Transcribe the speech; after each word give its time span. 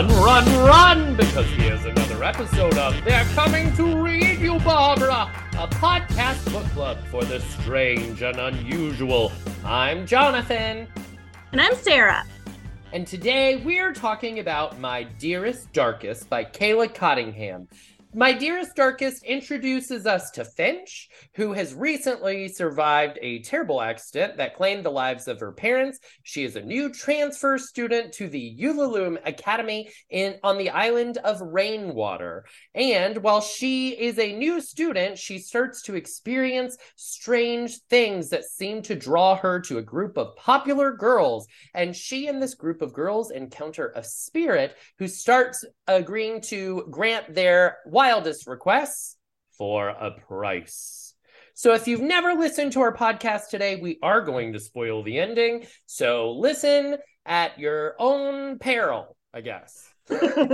Run, 0.00 0.08
run, 0.22 0.46
run! 0.66 1.14
Because 1.14 1.44
here's 1.50 1.84
another 1.84 2.24
episode 2.24 2.78
of 2.78 3.04
They're 3.04 3.26
Coming 3.34 3.70
to 3.74 4.02
Read 4.02 4.38
You, 4.38 4.58
Barbara, 4.60 5.30
a 5.52 5.68
podcast 5.68 6.50
book 6.50 6.64
club 6.68 7.04
for 7.08 7.22
the 7.22 7.38
strange 7.40 8.22
and 8.22 8.38
unusual. 8.38 9.30
I'm 9.62 10.06
Jonathan. 10.06 10.88
And 11.52 11.60
I'm 11.60 11.74
Sarah. 11.74 12.24
And 12.94 13.06
today 13.06 13.56
we're 13.56 13.92
talking 13.92 14.38
about 14.38 14.80
My 14.80 15.02
Dearest 15.02 15.70
Darkest 15.74 16.30
by 16.30 16.46
Kayla 16.46 16.94
Cottingham. 16.94 17.68
My 18.12 18.32
Dearest 18.32 18.74
Darkest 18.74 19.22
introduces 19.22 20.04
us 20.04 20.32
to 20.32 20.44
Finch, 20.44 21.08
who 21.36 21.52
has 21.52 21.74
recently 21.74 22.48
survived 22.48 23.20
a 23.22 23.40
terrible 23.42 23.80
accident 23.80 24.36
that 24.38 24.56
claimed 24.56 24.84
the 24.84 24.90
lives 24.90 25.28
of 25.28 25.38
her 25.38 25.52
parents. 25.52 26.00
She 26.24 26.42
is 26.42 26.56
a 26.56 26.60
new 26.60 26.92
transfer 26.92 27.56
student 27.56 28.12
to 28.14 28.28
the 28.28 28.56
Ulalume 28.60 29.18
Academy 29.24 29.90
in 30.10 30.40
on 30.42 30.58
the 30.58 30.70
island 30.70 31.18
of 31.18 31.40
Rainwater. 31.40 32.46
And 32.74 33.18
while 33.18 33.40
she 33.40 33.90
is 33.90 34.18
a 34.18 34.36
new 34.36 34.60
student, 34.60 35.16
she 35.16 35.38
starts 35.38 35.80
to 35.82 35.94
experience 35.94 36.76
strange 36.96 37.78
things 37.90 38.30
that 38.30 38.44
seem 38.44 38.82
to 38.82 38.96
draw 38.96 39.36
her 39.36 39.60
to 39.60 39.78
a 39.78 39.82
group 39.82 40.18
of 40.18 40.34
popular 40.34 40.90
girls. 40.90 41.46
And 41.74 41.94
she 41.94 42.26
and 42.26 42.42
this 42.42 42.54
group 42.54 42.82
of 42.82 42.92
girls 42.92 43.30
encounter 43.30 43.92
a 43.94 44.02
spirit 44.02 44.76
who 44.98 45.06
starts 45.06 45.64
agreeing 45.86 46.40
to 46.40 46.86
grant 46.90 47.34
their 47.36 47.78
wildest 48.00 48.46
requests 48.46 49.18
for 49.58 49.90
a 49.90 50.10
price. 50.26 51.12
So 51.52 51.74
if 51.74 51.86
you've 51.86 52.00
never 52.00 52.32
listened 52.32 52.72
to 52.72 52.80
our 52.80 52.96
podcast 52.96 53.50
today, 53.50 53.76
we 53.76 53.98
are 54.02 54.22
going 54.22 54.54
to 54.54 54.58
spoil 54.58 55.02
the 55.02 55.18
ending. 55.18 55.66
So 55.84 56.30
listen 56.32 56.96
at 57.26 57.58
your 57.58 57.96
own 57.98 58.58
peril, 58.58 59.18
I 59.34 59.42
guess. 59.42 59.86
we 60.08 60.16
haven't 60.16 60.46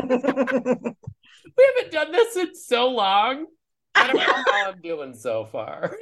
done 1.92 2.10
this 2.10 2.36
in 2.36 2.56
so 2.56 2.88
long. 2.88 3.46
I 3.94 4.08
don't 4.08 4.16
know 4.16 4.22
how 4.24 4.70
I'm 4.72 4.80
doing 4.80 5.14
so 5.14 5.44
far. 5.44 5.96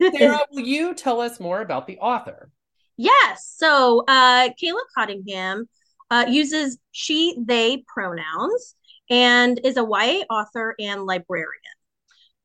Sarah, 0.16 0.40
will 0.50 0.66
you 0.66 0.94
tell 0.94 1.20
us 1.20 1.38
more 1.38 1.60
about 1.60 1.86
the 1.86 1.98
author? 1.98 2.50
Yes. 2.96 3.54
So 3.56 4.02
uh, 4.08 4.48
Kayla 4.60 4.82
Cottingham 4.96 5.68
uh, 6.10 6.26
uses 6.28 6.78
she, 6.92 7.36
they 7.38 7.84
pronouns 7.86 8.74
and 9.10 9.60
is 9.64 9.76
a 9.76 9.86
YA 9.88 10.24
author 10.30 10.74
and 10.78 11.04
librarian. 11.04 11.62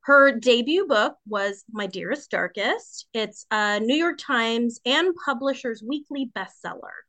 Her 0.02 0.32
debut 0.32 0.88
book 0.88 1.16
was 1.28 1.64
My 1.72 1.86
Dearest 1.86 2.32
Darkest. 2.32 3.06
It's 3.14 3.46
a 3.52 3.80
New 3.80 3.96
York 3.96 4.18
Times 4.18 4.80
and 4.86 5.14
Publishers 5.26 5.84
Weekly 5.88 6.32
bestseller. 6.36 7.06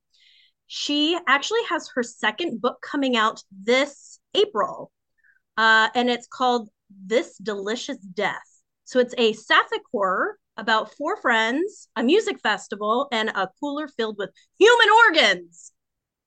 She 0.66 1.18
actually 1.26 1.64
has 1.68 1.88
her 1.94 2.02
second 2.02 2.60
book 2.60 2.78
coming 2.82 3.16
out 3.16 3.42
this 3.50 4.20
April, 4.34 4.90
uh, 5.56 5.88
and 5.94 6.10
it's 6.10 6.26
called 6.26 6.68
This 6.90 7.36
Delicious 7.38 7.98
Death. 7.98 8.40
So 8.84 8.98
it's 8.98 9.14
a 9.16 9.32
sapphic 9.32 9.82
horror 9.90 10.38
about 10.58 10.94
four 10.94 11.16
friends, 11.16 11.88
a 11.96 12.02
music 12.02 12.40
festival, 12.40 13.08
and 13.10 13.30
a 13.30 13.48
cooler 13.58 13.88
filled 13.88 14.18
with 14.18 14.30
human 14.58 14.88
organs. 15.06 15.72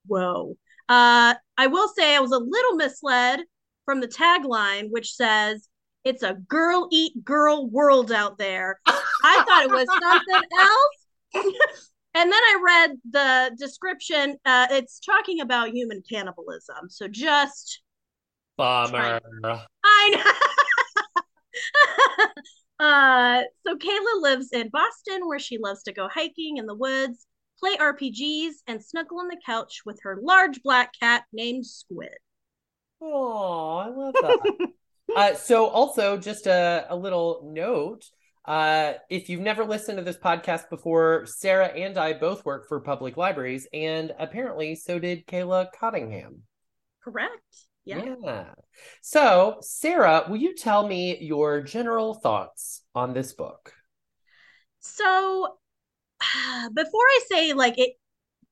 Whoa. 0.07 0.57
Uh, 0.87 1.33
I 1.57 1.67
will 1.67 1.87
say 1.89 2.15
I 2.15 2.19
was 2.19 2.31
a 2.31 2.37
little 2.37 2.75
misled 2.75 3.41
from 3.85 4.01
the 4.01 4.07
tagline, 4.07 4.89
which 4.91 5.13
says, 5.13 5.67
It's 6.03 6.23
a 6.23 6.33
girl 6.47 6.87
eat 6.91 7.23
girl 7.23 7.67
world 7.67 8.11
out 8.11 8.37
there. 8.37 8.79
I 8.85 9.43
thought 9.47 9.63
it 9.63 9.71
was 9.71 9.87
something 9.87 10.49
else. 10.59 11.45
and 12.13 12.31
then 12.31 12.33
I 12.33 12.61
read 12.63 12.91
the 13.09 13.55
description. 13.57 14.37
Uh, 14.45 14.67
it's 14.71 14.99
talking 14.99 15.41
about 15.41 15.69
human 15.69 16.03
cannibalism. 16.09 16.89
So 16.89 17.07
just. 17.07 17.81
Bummer. 18.57 19.19
I 19.83 20.09
know. 20.09 20.31
uh, 22.85 23.41
so 23.65 23.75
Kayla 23.75 24.21
lives 24.21 24.49
in 24.53 24.69
Boston, 24.69 25.27
where 25.27 25.39
she 25.39 25.57
loves 25.57 25.83
to 25.83 25.93
go 25.93 26.07
hiking 26.07 26.57
in 26.57 26.65
the 26.65 26.75
woods 26.75 27.27
play 27.65 27.77
RPGs, 27.77 28.53
and 28.67 28.83
snuggle 28.83 29.19
on 29.19 29.27
the 29.27 29.39
couch 29.45 29.81
with 29.85 29.99
her 30.03 30.19
large 30.21 30.61
black 30.61 30.93
cat 30.99 31.23
named 31.33 31.65
Squid. 31.65 32.17
Oh, 33.01 33.77
I 33.77 33.87
love 33.89 34.13
that. 34.13 34.69
uh, 35.15 35.33
so, 35.35 35.65
also, 35.67 36.17
just 36.17 36.47
a, 36.47 36.85
a 36.89 36.95
little 36.95 37.49
note 37.51 38.05
uh, 38.45 38.93
if 39.09 39.27
you've 39.27 39.41
never 39.41 39.65
listened 39.65 39.97
to 39.97 40.03
this 40.03 40.17
podcast 40.17 40.69
before, 40.69 41.25
Sarah 41.25 41.67
and 41.67 41.97
I 41.97 42.13
both 42.13 42.45
work 42.45 42.67
for 42.67 42.79
public 42.79 43.17
libraries, 43.17 43.67
and 43.73 44.11
apparently 44.19 44.75
so 44.75 44.99
did 44.99 45.25
Kayla 45.25 45.67
Cottingham. 45.79 46.43
Correct. 47.03 47.31
Yeah. 47.85 48.15
yeah. 48.23 48.45
So, 49.01 49.57
Sarah, 49.61 50.25
will 50.29 50.37
you 50.37 50.55
tell 50.55 50.87
me 50.87 51.17
your 51.19 51.61
general 51.61 52.15
thoughts 52.15 52.83
on 52.93 53.13
this 53.13 53.33
book? 53.33 53.73
So, 54.79 55.57
before 56.73 57.01
I 57.01 57.19
say 57.29 57.53
like 57.53 57.77
it 57.77 57.93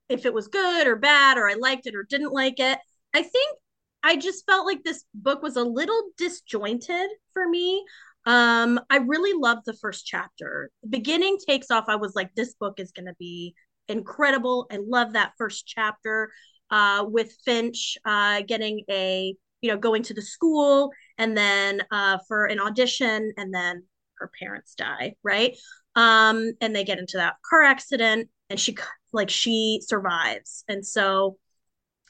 if 0.10 0.26
it 0.26 0.34
was 0.34 0.48
good 0.48 0.88
or 0.88 0.96
bad 0.96 1.38
or 1.38 1.50
I 1.50 1.56
liked 1.56 1.88
it 1.88 1.96
or 1.96 2.04
didn't 2.04 2.34
like 2.34 2.60
it, 2.60 2.78
I 3.14 3.22
think 3.22 3.58
I 4.04 4.18
just 4.18 4.46
felt 4.46 4.66
like 4.66 4.84
this 4.84 5.06
book 5.14 5.42
was 5.42 5.56
a 5.56 5.64
little 5.64 6.10
disjointed 6.18 7.10
for 7.34 7.48
me. 7.48 7.84
Um, 8.26 8.80
I 8.90 8.98
really 8.98 9.34
loved 9.34 9.64
the 9.66 9.74
first 9.74 10.06
chapter. 10.06 10.70
The 10.84 10.90
beginning 10.90 11.38
takes 11.48 11.72
off. 11.72 11.86
I 11.88 11.96
was 11.96 12.16
like, 12.16 12.36
this 12.36 12.54
book 12.54 12.80
is 12.80 12.92
going 12.92 13.06
to 13.06 13.16
be 13.18 13.56
incredible. 13.88 14.68
I 14.72 14.80
love 14.86 15.14
that 15.14 15.34
first 15.38 15.68
chapter 15.68 16.32
uh, 16.70 17.06
with 17.08 17.36
Finch 17.46 17.98
uh, 18.06 18.42
getting 18.42 18.84
a, 18.90 19.36
you 19.62 19.72
know, 19.72 19.78
going 19.78 20.04
to 20.04 20.14
the 20.14 20.22
school 20.22 20.92
and 21.18 21.36
then 21.38 21.82
uh, 21.92 22.18
for 22.28 22.46
an 22.46 22.60
audition 22.60 23.34
and 23.38 23.54
then 23.54 23.84
her 24.16 24.30
parents 24.40 24.76
die, 24.76 25.16
right? 25.24 25.56
Um 25.96 26.52
and 26.62 26.76
they 26.76 26.84
get 26.84 27.00
into 27.00 27.18
that 27.18 27.36
car 27.50 27.64
accident 27.64 28.30
and 28.50 28.60
she 28.60 28.76
like 29.12 29.30
she 29.30 29.80
survives. 29.84 30.64
And 30.68 30.86
so 30.86 31.38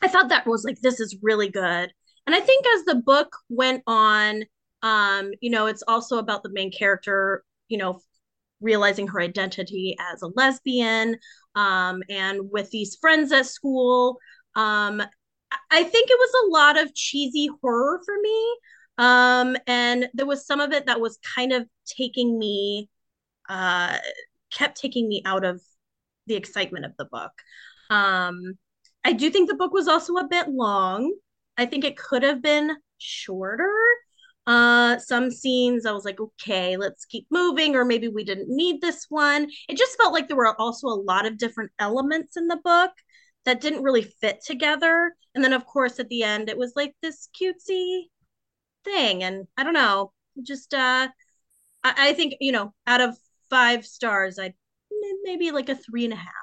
i 0.02 0.08
thought 0.08 0.30
that 0.30 0.48
was 0.48 0.64
like 0.66 0.80
this 0.82 1.00
is 1.00 1.18
really 1.22 1.50
good. 1.50 1.92
And 2.26 2.36
i 2.36 2.40
think 2.40 2.66
as 2.76 2.86
the 2.86 2.96
book 2.96 3.36
went 3.50 3.84
on 3.88 4.44
um 4.82 5.32
you 5.42 5.50
know 5.50 5.68
it's 5.68 5.84
also 5.88 6.18
about 6.18 6.44
the 6.44 6.52
main 6.52 6.72
character 6.72 7.44
you 7.70 7.78
know 7.78 8.02
realizing 8.62 9.08
her 9.08 9.22
identity 9.22 9.96
as 10.14 10.22
a 10.22 10.28
lesbian 10.36 11.18
um 11.56 12.02
and 12.10 12.50
with 12.52 12.70
these 12.72 12.98
friends 13.02 13.32
at 13.32 13.46
school. 13.46 14.20
Um 14.56 15.02
i 15.72 15.84
think 15.84 16.10
it 16.10 16.20
was 16.20 16.34
a 16.46 16.52
lot 16.52 16.82
of 16.82 16.94
cheesy 16.96 17.50
horror 17.62 18.02
for 18.06 18.16
me. 18.22 18.58
Um 18.98 19.58
and 19.68 20.10
there 20.14 20.26
was 20.26 20.46
some 20.46 20.60
of 20.60 20.72
it 20.72 20.86
that 20.86 21.02
was 21.02 21.20
kind 21.36 21.52
of 21.54 21.68
taking 21.86 22.38
me 22.40 22.90
uh, 23.54 23.98
kept 24.52 24.82
taking 24.82 25.08
me 25.08 25.22
out 25.26 25.46
of 25.46 25.62
the 26.26 26.36
excitement 26.36 26.86
of 26.86 26.94
the 26.98 27.06
book. 27.06 27.32
Um, 27.90 28.56
I 29.04 29.14
do 29.14 29.30
think 29.30 29.48
the 29.48 29.56
book 29.56 29.74
was 29.74 29.88
also 29.88 30.16
a 30.16 30.28
bit 30.28 30.50
long. 30.50 31.14
I 31.56 31.68
think 31.68 31.86
it 31.86 31.96
could 31.96 32.24
have 32.24 32.42
been 32.42 32.76
shorter. 32.98 33.72
Uh, 34.48 34.98
some 34.98 35.30
scenes 35.30 35.86
I 35.86 35.92
was 35.92 36.04
like, 36.04 36.20
okay, 36.20 36.78
let's 36.78 37.06
keep 37.06 37.28
moving, 37.30 37.76
or 37.76 37.86
maybe 37.86 38.08
we 38.08 38.24
didn't 38.24 38.50
need 38.50 38.82
this 38.82 39.06
one. 39.10 39.50
It 39.70 39.78
just 39.78 39.98
felt 39.98 40.14
like 40.14 40.28
there 40.28 40.38
were 40.38 40.60
also 40.60 40.88
a 40.88 41.04
lot 41.12 41.28
of 41.28 41.38
different 41.38 41.72
elements 41.78 42.36
in 42.36 42.48
the 42.48 42.60
book 42.64 42.92
that 43.46 43.62
didn't 43.62 43.84
really 43.84 44.02
fit 44.02 44.40
together. 44.44 45.14
And 45.36 45.44
then, 45.44 45.54
of 45.54 45.66
course, 45.66 46.00
at 46.00 46.10
the 46.10 46.24
end, 46.24 46.50
it 46.50 46.58
was 46.58 46.74
like 46.76 46.96
this 47.02 47.30
cutesy 47.40 48.06
thing. 48.84 49.24
And 49.24 49.46
I 49.58 49.64
don't 49.64 49.74
know, 49.74 50.12
just 50.42 50.74
uh, 50.74 51.08
I, 51.84 52.10
I 52.10 52.14
think 52.14 52.36
you 52.40 52.52
know, 52.52 52.74
out 52.88 53.02
of 53.02 53.18
five 53.54 53.86
stars, 53.86 54.40
I'd 54.40 54.56
maybe 55.24 55.52
like 55.52 55.70
a 55.70 55.76
three 55.76 56.06
and 56.06 56.14
a 56.14 56.18
half. 56.18 56.34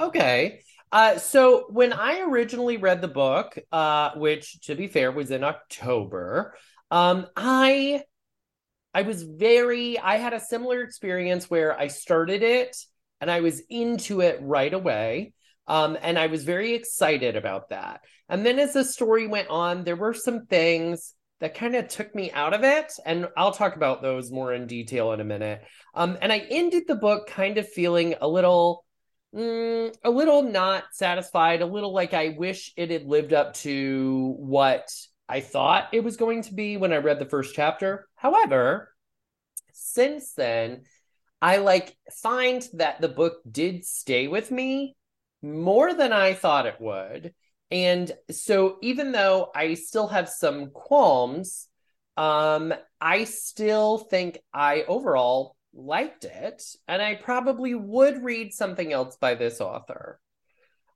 Okay. 0.00 0.62
Uh, 0.90 1.18
so 1.18 1.66
when 1.70 1.92
I 1.92 2.22
originally 2.22 2.78
read 2.78 3.00
the 3.00 3.06
book, 3.06 3.56
uh, 3.70 4.10
which 4.16 4.60
to 4.62 4.74
be 4.74 4.88
fair 4.88 5.12
was 5.12 5.30
in 5.30 5.44
October, 5.44 6.56
um, 6.90 7.28
I 7.36 8.02
I 8.92 9.02
was 9.02 9.22
very 9.22 10.00
I 10.00 10.16
had 10.16 10.32
a 10.32 10.40
similar 10.40 10.82
experience 10.82 11.48
where 11.48 11.78
I 11.78 11.86
started 11.86 12.42
it 12.42 12.76
and 13.20 13.30
I 13.30 13.40
was 13.40 13.62
into 13.70 14.20
it 14.20 14.40
right 14.42 14.74
away. 14.74 15.32
Um, 15.68 15.96
and 16.02 16.18
I 16.18 16.26
was 16.26 16.42
very 16.42 16.74
excited 16.74 17.36
about 17.36 17.68
that. 17.68 18.00
And 18.28 18.44
then 18.44 18.58
as 18.58 18.72
the 18.72 18.82
story 18.82 19.28
went 19.28 19.48
on, 19.48 19.84
there 19.84 19.94
were 19.94 20.14
some 20.14 20.46
things 20.46 21.14
that 21.40 21.54
kind 21.54 21.74
of 21.74 21.88
took 21.88 22.14
me 22.14 22.30
out 22.32 22.54
of 22.54 22.62
it. 22.64 22.92
And 23.04 23.28
I'll 23.36 23.52
talk 23.52 23.76
about 23.76 24.02
those 24.02 24.30
more 24.30 24.52
in 24.52 24.66
detail 24.66 25.12
in 25.12 25.20
a 25.20 25.24
minute. 25.24 25.62
Um, 25.94 26.18
and 26.20 26.32
I 26.32 26.38
ended 26.50 26.84
the 26.86 26.94
book 26.94 27.26
kind 27.26 27.58
of 27.58 27.68
feeling 27.68 28.14
a 28.20 28.28
little, 28.28 28.84
mm, 29.34 29.94
a 30.04 30.10
little 30.10 30.42
not 30.42 30.84
satisfied, 30.92 31.62
a 31.62 31.66
little 31.66 31.92
like 31.92 32.14
I 32.14 32.34
wish 32.36 32.72
it 32.76 32.90
had 32.90 33.06
lived 33.06 33.32
up 33.32 33.54
to 33.54 34.34
what 34.38 34.88
I 35.28 35.40
thought 35.40 35.88
it 35.92 36.04
was 36.04 36.16
going 36.16 36.42
to 36.42 36.54
be 36.54 36.76
when 36.76 36.92
I 36.92 36.98
read 36.98 37.18
the 37.18 37.24
first 37.24 37.54
chapter. 37.54 38.06
However, 38.16 38.94
since 39.72 40.34
then, 40.34 40.82
I 41.40 41.56
like 41.56 41.96
find 42.22 42.66
that 42.74 43.00
the 43.00 43.08
book 43.08 43.38
did 43.50 43.84
stay 43.84 44.28
with 44.28 44.50
me 44.50 44.96
more 45.42 45.94
than 45.94 46.12
I 46.12 46.34
thought 46.34 46.66
it 46.66 46.80
would. 46.80 47.32
And 47.70 48.10
so 48.30 48.78
even 48.82 49.12
though 49.12 49.50
I 49.54 49.74
still 49.74 50.08
have 50.08 50.28
some 50.28 50.70
qualms, 50.70 51.68
um, 52.16 52.74
I 53.00 53.24
still 53.24 53.98
think 53.98 54.38
I 54.52 54.82
overall 54.82 55.56
liked 55.72 56.24
it, 56.24 56.64
and 56.88 57.00
I 57.00 57.14
probably 57.14 57.74
would 57.74 58.22
read 58.24 58.52
something 58.52 58.92
else 58.92 59.16
by 59.16 59.34
this 59.34 59.60
author. 59.60 60.20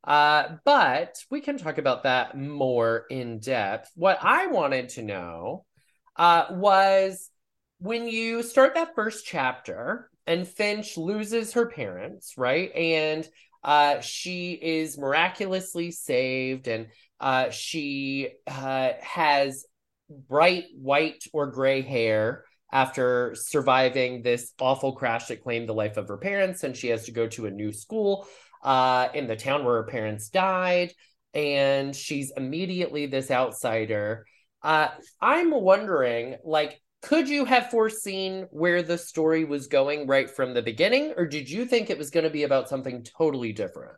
Uh, 0.02 0.56
but 0.64 1.16
we 1.30 1.40
can 1.40 1.56
talk 1.56 1.78
about 1.78 2.02
that 2.02 2.36
more 2.36 3.06
in 3.08 3.38
depth. 3.38 3.90
What 3.94 4.18
I 4.20 4.48
wanted 4.48 4.90
to 4.90 5.02
know 5.02 5.64
uh, 6.16 6.46
was 6.50 7.30
when 7.78 8.06
you 8.06 8.42
start 8.42 8.74
that 8.74 8.94
first 8.94 9.24
chapter 9.24 10.10
and 10.26 10.46
Finch 10.46 10.96
loses 10.96 11.52
her 11.54 11.66
parents, 11.66 12.34
right? 12.36 12.70
And 12.74 13.28
uh, 13.64 14.00
she 14.00 14.52
is 14.52 14.98
miraculously 14.98 15.90
saved 15.90 16.68
and 16.68 16.88
uh, 17.18 17.48
she 17.50 18.28
uh, 18.46 18.90
has 19.00 19.64
bright 20.28 20.64
white 20.76 21.24
or 21.32 21.46
gray 21.46 21.80
hair 21.80 22.44
after 22.70 23.34
surviving 23.34 24.20
this 24.22 24.52
awful 24.60 24.92
crash 24.92 25.28
that 25.28 25.42
claimed 25.42 25.68
the 25.68 25.74
life 25.74 25.96
of 25.96 26.08
her 26.08 26.18
parents 26.18 26.64
and 26.64 26.76
she 26.76 26.88
has 26.88 27.06
to 27.06 27.12
go 27.12 27.26
to 27.26 27.46
a 27.46 27.50
new 27.50 27.72
school 27.72 28.26
uh, 28.62 29.08
in 29.14 29.26
the 29.26 29.36
town 29.36 29.64
where 29.64 29.76
her 29.76 29.88
parents 29.88 30.28
died. 30.28 30.92
And 31.32 31.96
she's 31.96 32.32
immediately 32.36 33.06
this 33.06 33.30
outsider. 33.30 34.26
Uh, 34.62 34.88
i'm 35.20 35.50
wondering 35.50 36.36
like 36.42 36.80
could 37.04 37.28
you 37.28 37.44
have 37.44 37.68
foreseen 37.70 38.46
where 38.50 38.82
the 38.82 38.96
story 38.96 39.44
was 39.44 39.66
going 39.66 40.06
right 40.06 40.30
from 40.30 40.54
the 40.54 40.62
beginning 40.62 41.12
or 41.18 41.26
did 41.26 41.50
you 41.50 41.66
think 41.66 41.90
it 41.90 41.98
was 41.98 42.10
going 42.10 42.24
to 42.24 42.30
be 42.30 42.44
about 42.44 42.68
something 42.68 43.02
totally 43.02 43.52
different? 43.52 43.92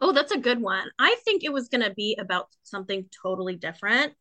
Oh 0.00 0.12
that's 0.12 0.30
a 0.30 0.38
good 0.38 0.62
one. 0.62 0.88
I 1.00 1.16
think 1.24 1.42
it 1.42 1.52
was 1.52 1.68
going 1.68 1.82
to 1.82 1.94
be 1.94 2.16
about 2.20 2.46
something 2.62 3.06
totally 3.22 3.56
different. 3.56 4.12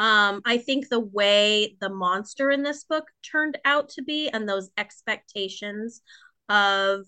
Um, 0.00 0.42
I 0.44 0.58
think 0.58 0.88
the 0.88 1.00
way 1.00 1.76
the 1.80 1.88
monster 1.88 2.50
in 2.50 2.64
this 2.64 2.82
book 2.82 3.04
turned 3.22 3.56
out 3.64 3.90
to 3.90 4.02
be 4.02 4.28
and 4.28 4.48
those 4.48 4.70
expectations 4.76 6.02
of 6.48 7.02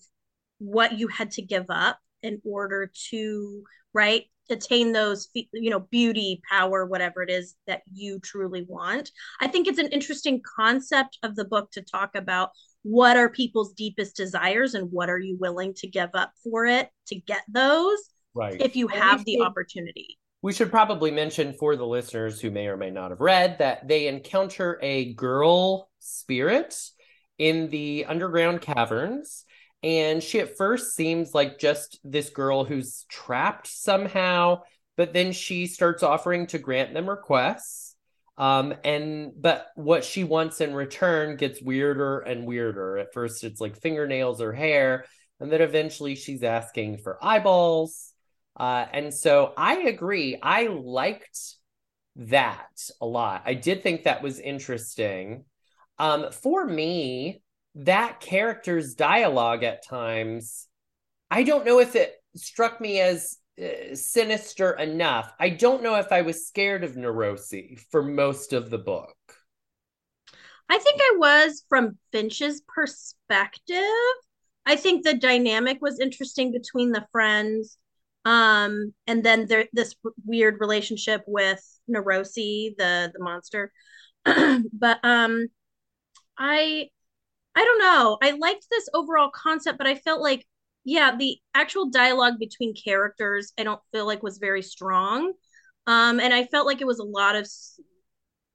what 0.59 0.97
you 0.97 1.09
had 1.09 1.33
to 1.33 1.43
give 1.43 1.67
up 1.71 1.99
in 2.23 2.41
order 2.45 2.93
to, 3.11 3.65
right, 3.93 4.25
attain 4.51 4.93
those, 4.93 5.29
you 5.35 5.71
know, 5.71 5.81
beauty, 5.91 6.41
power, 6.51 6.87
whatever 6.87 7.23
it 7.23 7.31
is 7.31 7.55
that 7.67 7.83
you 7.93 8.19
truly 8.21 8.65
want. 8.69 9.11
I 9.41 9.49
think 9.49 9.67
it's 9.67 9.79
an 9.79 9.89
interesting 9.89 10.41
concept 10.57 11.19
of 11.23 11.37
the 11.37 11.45
book 11.45 11.71
to 11.73 11.83
talk 11.83 12.15
about 12.15 12.51
what 12.83 13.17
are 13.17 13.29
people's 13.29 13.73
deepest 13.75 14.17
desires 14.17 14.75
and 14.75 14.91
what 14.91 15.11
are 15.11 15.19
you 15.19 15.37
willing 15.39 15.75
to 15.75 15.87
give 15.87 16.11
up 16.15 16.33
for 16.43 16.67
it 16.67 16.89
to 17.09 17.15
get 17.15 17.43
those 17.47 17.99
right 18.33 18.59
if 18.63 18.75
you 18.75 18.89
have 18.89 19.23
the 19.27 19.43
opportunity 19.43 20.17
we 20.41 20.55
should 20.55 20.71
probably 20.71 21.11
mention 21.11 21.53
for 21.53 21.77
the 21.77 21.87
listeners 21.87 22.41
who 22.41 22.51
may 22.51 22.69
or 22.69 22.79
may 22.79 22.91
not 22.91 23.11
have 23.11 23.21
read 23.21 23.59
that 23.59 23.87
they 23.87 24.09
encounter 24.09 24.79
a 24.81 25.13
girl 25.13 25.91
spirit 25.99 26.75
in 27.41 27.71
the 27.71 28.05
underground 28.07 28.61
caverns. 28.61 29.47
And 29.83 30.23
she 30.23 30.41
at 30.41 30.57
first 30.57 30.95
seems 30.95 31.35
like 31.35 31.59
just 31.59 31.99
this 32.05 32.31
girl 32.31 32.65
who's 32.65 33.05
trapped 33.09 33.67
somehow, 33.67 34.63
but 34.97 35.13
then 35.13 35.33
she 35.33 35.67
starts 35.67 36.03
offering 36.03 36.47
to 36.49 36.59
grant 36.59 36.93
them 36.93 37.09
requests. 37.09 37.97
Um, 38.37 38.75
and 38.85 39.33
but 39.37 39.69
what 39.75 40.05
she 40.05 40.25
wants 40.25 40.61
in 40.61 40.75
return 40.75 41.37
gets 41.37 41.63
weirder 41.63 42.21
and 42.21 42.47
weirder. 42.47 42.99
At 42.99 43.13
first, 43.13 43.45
it's 43.45 43.61
like 43.61 43.81
fingernails 43.81 44.41
or 44.41 44.53
hair, 44.53 45.05
and 45.41 45.53
then 45.53 45.61
eventually 45.61 46.15
she's 46.15 46.43
asking 46.43 46.99
for 46.99 47.23
eyeballs 47.23 48.11
uh, 48.61 48.87
and 48.93 49.15
so 49.15 49.55
I 49.57 49.81
agree. 49.89 50.39
I 50.43 50.67
liked 50.67 51.39
that 52.17 52.69
a 53.01 53.07
lot. 53.07 53.43
I 53.47 53.55
did 53.55 53.83
think 53.83 54.05
that 54.05 54.23
was 54.23 54.39
interesting. 54.39 55.45
Um, 55.99 56.31
for 56.31 56.67
me, 56.67 57.43
that 57.75 58.21
character's 58.21 58.95
dialogue 58.95 59.63
at 59.63 59.87
times, 59.87 60.67
I 61.31 61.43
don't 61.43 61.65
know 61.67 61.81
if 61.81 61.95
it 61.95 62.15
struck 62.37 62.81
me 62.81 63.01
as 63.01 63.39
uh, 63.61 63.95
sinister 63.95 64.73
enough. 64.73 65.33
I 65.39 65.51
don't 65.51 65.83
know 65.83 65.97
if 65.97 66.13
I 66.13 66.23
was 66.23 66.47
scared 66.47 66.85
of 66.85 66.97
Narosi 66.97 67.81
for 67.91 68.03
most 68.03 68.53
of 68.53 68.71
the 68.71 68.79
book. 68.79 69.17
I 70.69 70.79
think 70.79 71.01
I 71.01 71.17
was 71.19 71.65
from 71.69 71.99
Finch's 72.13 72.63
perspective. 72.69 73.85
I 74.67 74.77
think 74.77 75.05
the 75.05 75.15
dynamic 75.15 75.79
was 75.81 75.99
interesting 75.99 76.53
between 76.53 76.93
the 76.93 77.07
friends 77.13 77.77
um 78.27 78.93
and 79.07 79.25
then 79.25 79.47
there 79.47 79.65
this 79.73 79.95
weird 80.27 80.59
relationship 80.61 81.23
with 81.27 81.63
Narosi 81.91 82.77
the 82.77 83.11
the 83.15 83.25
monster 83.25 83.73
but 84.25 84.99
um 85.03 85.47
I 86.37 86.91
I 87.55 87.65
don't 87.65 87.79
know. 87.79 88.19
I 88.23 88.33
liked 88.33 88.67
this 88.71 88.89
overall 88.95 89.31
concept 89.35 89.79
but 89.79 89.87
I 89.87 89.97
felt 89.97 90.21
like 90.21 90.47
yeah 90.85 91.15
the 91.17 91.39
actual 91.55 91.91
dialogue 91.91 92.39
between 92.39 92.75
characters 92.75 93.53
I 93.59 93.65
don't 93.65 93.81
feel 93.93 94.07
like 94.07 94.23
was 94.23 94.39
very 94.39 94.63
strong. 94.63 95.33
Um 95.87 96.21
and 96.21 96.33
I 96.33 96.45
felt 96.47 96.67
like 96.67 96.81
it 96.81 96.87
was 96.87 96.99
a 97.01 97.05
lot 97.05 97.37
of 97.37 97.49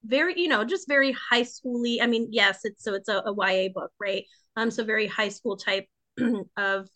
very 0.03 0.39
you 0.39 0.47
know 0.47 0.63
just 0.63 0.87
very 0.87 1.11
high 1.13 1.43
schooly. 1.43 2.01
I 2.01 2.07
mean 2.07 2.29
yes 2.31 2.59
it's 2.63 2.83
so 2.83 2.93
it's 2.93 3.09
a, 3.09 3.23
a 3.25 3.33
YA 3.35 3.69
book 3.73 3.91
right? 3.99 4.25
Um 4.55 4.71
so 4.71 4.83
very 4.83 5.07
high 5.07 5.29
school 5.29 5.57
type 5.57 5.85
of 6.57 6.87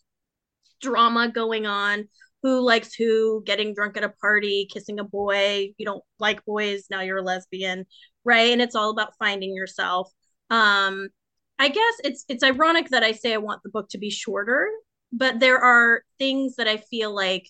drama 0.80 1.28
going 1.28 1.66
on. 1.66 2.08
Who 2.42 2.60
likes 2.62 2.94
who, 2.94 3.42
getting 3.44 3.74
drunk 3.74 3.98
at 3.98 4.04
a 4.04 4.08
party, 4.08 4.66
kissing 4.72 4.98
a 4.98 5.04
boy, 5.04 5.74
you 5.76 5.84
don't 5.84 6.02
like 6.18 6.42
boys, 6.46 6.84
now 6.90 7.02
you're 7.02 7.18
a 7.18 7.22
lesbian, 7.22 7.84
right? 8.24 8.50
And 8.52 8.62
it's 8.62 8.74
all 8.74 8.90
about 8.90 9.12
finding 9.18 9.54
yourself. 9.54 10.10
Um, 10.48 11.10
I 11.60 11.68
guess 11.68 11.94
it's 12.04 12.24
it's 12.28 12.42
ironic 12.42 12.88
that 12.88 13.02
I 13.04 13.12
say 13.12 13.34
I 13.34 13.38
want 13.38 13.62
the 13.62 13.68
book 13.68 13.90
to 13.90 13.98
be 13.98 14.10
shorter, 14.10 14.70
but 15.12 15.40
there 15.40 15.58
are 15.58 16.02
things 16.18 16.56
that 16.56 16.66
I 16.66 16.78
feel 16.78 17.14
like, 17.14 17.48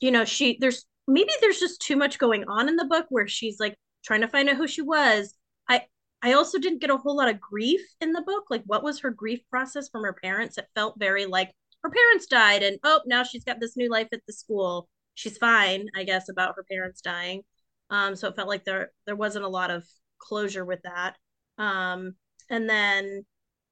you 0.00 0.10
know, 0.10 0.24
she 0.24 0.58
there's 0.60 0.84
maybe 1.08 1.30
there's 1.40 1.58
just 1.58 1.80
too 1.80 1.96
much 1.96 2.18
going 2.18 2.44
on 2.48 2.68
in 2.68 2.76
the 2.76 2.84
book 2.84 3.06
where 3.08 3.26
she's 3.26 3.58
like 3.58 3.76
trying 4.04 4.20
to 4.20 4.28
find 4.28 4.48
out 4.48 4.56
who 4.56 4.68
she 4.68 4.82
was. 4.82 5.34
I 5.68 5.86
I 6.22 6.34
also 6.34 6.58
didn't 6.58 6.80
get 6.82 6.90
a 6.90 6.98
whole 6.98 7.16
lot 7.16 7.30
of 7.30 7.40
grief 7.40 7.80
in 8.02 8.12
the 8.12 8.22
book. 8.22 8.44
Like, 8.50 8.62
what 8.66 8.84
was 8.84 9.00
her 9.00 9.10
grief 9.10 9.40
process 9.50 9.88
from 9.88 10.02
her 10.04 10.12
parents? 10.22 10.58
It 10.58 10.68
felt 10.74 10.98
very 10.98 11.24
like 11.26 11.50
her 11.82 11.90
parents 11.90 12.26
died 12.26 12.62
and 12.62 12.78
oh 12.84 13.00
now 13.06 13.22
she's 13.24 13.44
got 13.44 13.60
this 13.60 13.76
new 13.76 13.90
life 13.90 14.08
at 14.12 14.20
the 14.26 14.32
school 14.32 14.88
she's 15.14 15.36
fine 15.38 15.88
i 15.96 16.04
guess 16.04 16.28
about 16.28 16.54
her 16.56 16.64
parents 16.70 17.00
dying 17.00 17.42
um 17.90 18.14
so 18.14 18.28
it 18.28 18.36
felt 18.36 18.48
like 18.48 18.64
there 18.64 18.92
there 19.06 19.16
wasn't 19.16 19.44
a 19.44 19.48
lot 19.48 19.70
of 19.70 19.84
closure 20.18 20.64
with 20.64 20.80
that 20.82 21.16
um 21.58 22.14
and 22.52 22.68
then 22.68 23.24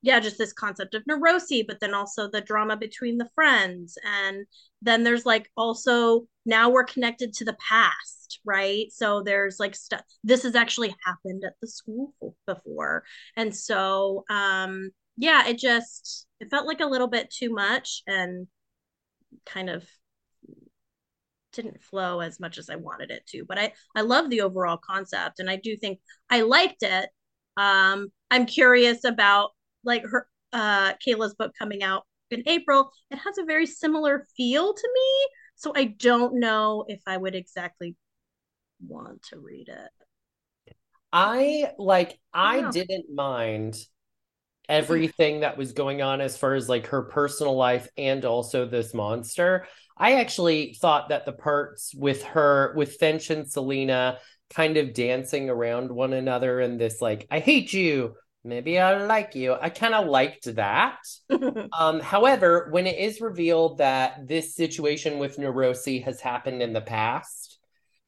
yeah 0.03 0.19
just 0.19 0.39
this 0.39 0.53
concept 0.53 0.95
of 0.95 1.03
neurosis 1.07 1.63
but 1.69 1.79
then 1.81 1.95
also 1.95 2.29
the 2.29 2.41
drama 2.41 2.77
between 2.77 3.19
the 3.19 3.29
friends 3.35 3.97
and 4.05 4.47
then 4.83 5.05
there's 5.05 5.27
like 5.27 5.49
also 5.57 6.27
now 6.47 6.71
we're 6.71 6.85
connected 6.85 7.33
to 7.33 7.45
the 7.45 7.57
past 7.69 8.41
right 8.45 8.87
so 8.91 9.23
there's 9.23 9.61
like 9.61 9.77
stuff 9.77 10.01
this 10.25 10.43
has 10.43 10.57
actually 10.57 10.93
happened 11.07 11.45
at 11.47 11.53
the 11.61 11.69
school 11.69 12.15
before 12.47 13.05
and 13.37 13.55
so 13.55 14.25
um 14.31 14.91
yeah, 15.21 15.47
it 15.47 15.59
just 15.59 16.27
it 16.41 16.51
felt 16.51 16.67
like 16.67 16.81
a 16.81 16.87
little 16.87 17.07
bit 17.07 17.31
too 17.31 17.51
much 17.53 18.03
and 18.07 18.49
kind 19.45 19.69
of 19.69 19.87
didn't 21.53 21.83
flow 21.83 22.21
as 22.21 22.39
much 22.41 22.59
as 22.59 22.71
I 22.71 22.77
wanted 22.77 23.11
it 23.11 23.27
to. 23.29 23.45
But 23.45 23.59
I 23.59 23.73
I 23.95 24.01
love 24.01 24.31
the 24.31 24.41
overall 24.41 24.79
concept 24.79 25.39
and 25.39 25.51
I 25.51 25.57
do 25.57 25.77
think 25.77 26.01
I 26.31 26.41
liked 26.43 26.83
it. 26.83 27.11
Um 27.61 28.11
I'm 28.31 28.47
curious 28.47 29.05
about 29.05 29.51
like 29.85 30.03
her 30.05 30.27
uh 30.53 30.95
Kayla's 31.07 31.35
book 31.35 31.53
coming 31.59 31.83
out 31.83 32.05
in 32.31 32.43
April. 32.47 32.91
It 33.11 33.17
has 33.17 33.39
a 33.39 33.45
very 33.45 33.67
similar 33.67 34.27
feel 34.37 34.73
to 34.73 34.89
me, 34.95 35.29
so 35.57 35.73
I 35.77 35.85
don't 35.85 36.41
know 36.41 36.85
if 36.89 37.01
I 37.07 37.17
would 37.17 37.35
exactly 37.35 37.97
want 38.87 39.23
to 39.25 39.39
read 39.39 39.69
it. 39.69 40.75
I 41.13 41.73
like 41.79 42.19
I, 42.33 42.61
I 42.61 42.71
didn't 42.71 43.13
mind 43.15 43.77
everything 44.69 45.41
that 45.41 45.59
was 45.59 45.73
going 45.73 46.01
on 46.01 46.21
as 46.21 46.37
far 46.37 46.55
as 46.55 46.69
like 46.69 46.87
her 46.87 47.03
personal 47.03 47.57
life 47.57 47.89
and 47.99 48.25
also 48.25 48.67
this 48.67 48.95
monster. 48.95 49.67
I 49.97 50.15
actually 50.15 50.79
thought 50.81 51.11
that 51.11 51.27
the 51.27 51.33
parts 51.33 51.95
with 51.95 52.23
her, 52.23 52.73
with 52.75 52.95
Finch 52.95 53.29
and 53.29 53.51
Selena 53.51 54.19
kind 54.55 54.77
of 54.77 54.95
dancing 54.95 55.49
around 55.49 55.91
one 55.91 56.13
another 56.13 56.61
and 56.61 56.81
this 56.81 57.01
like, 57.01 57.27
I 57.31 57.39
hate 57.39 57.73
you, 57.73 58.15
maybe 58.45 58.79
I 58.79 59.05
like 59.05 59.35
you. 59.35 59.57
I 59.61 59.71
kind 59.71 59.95
of 59.95 60.07
liked 60.07 60.55
that. 60.57 60.99
um, 61.79 62.01
however, 62.01 62.69
when 62.71 62.87
it 62.87 62.99
is 62.99 63.21
revealed 63.21 63.79
that 63.79 64.27
this 64.27 64.55
situation 64.55 65.19
with 65.19 65.37
Narosi 65.37 66.05
has 66.05 66.21
happened 66.21 66.63
in 66.63 66.73
the 66.73 66.81
past, 66.81 67.59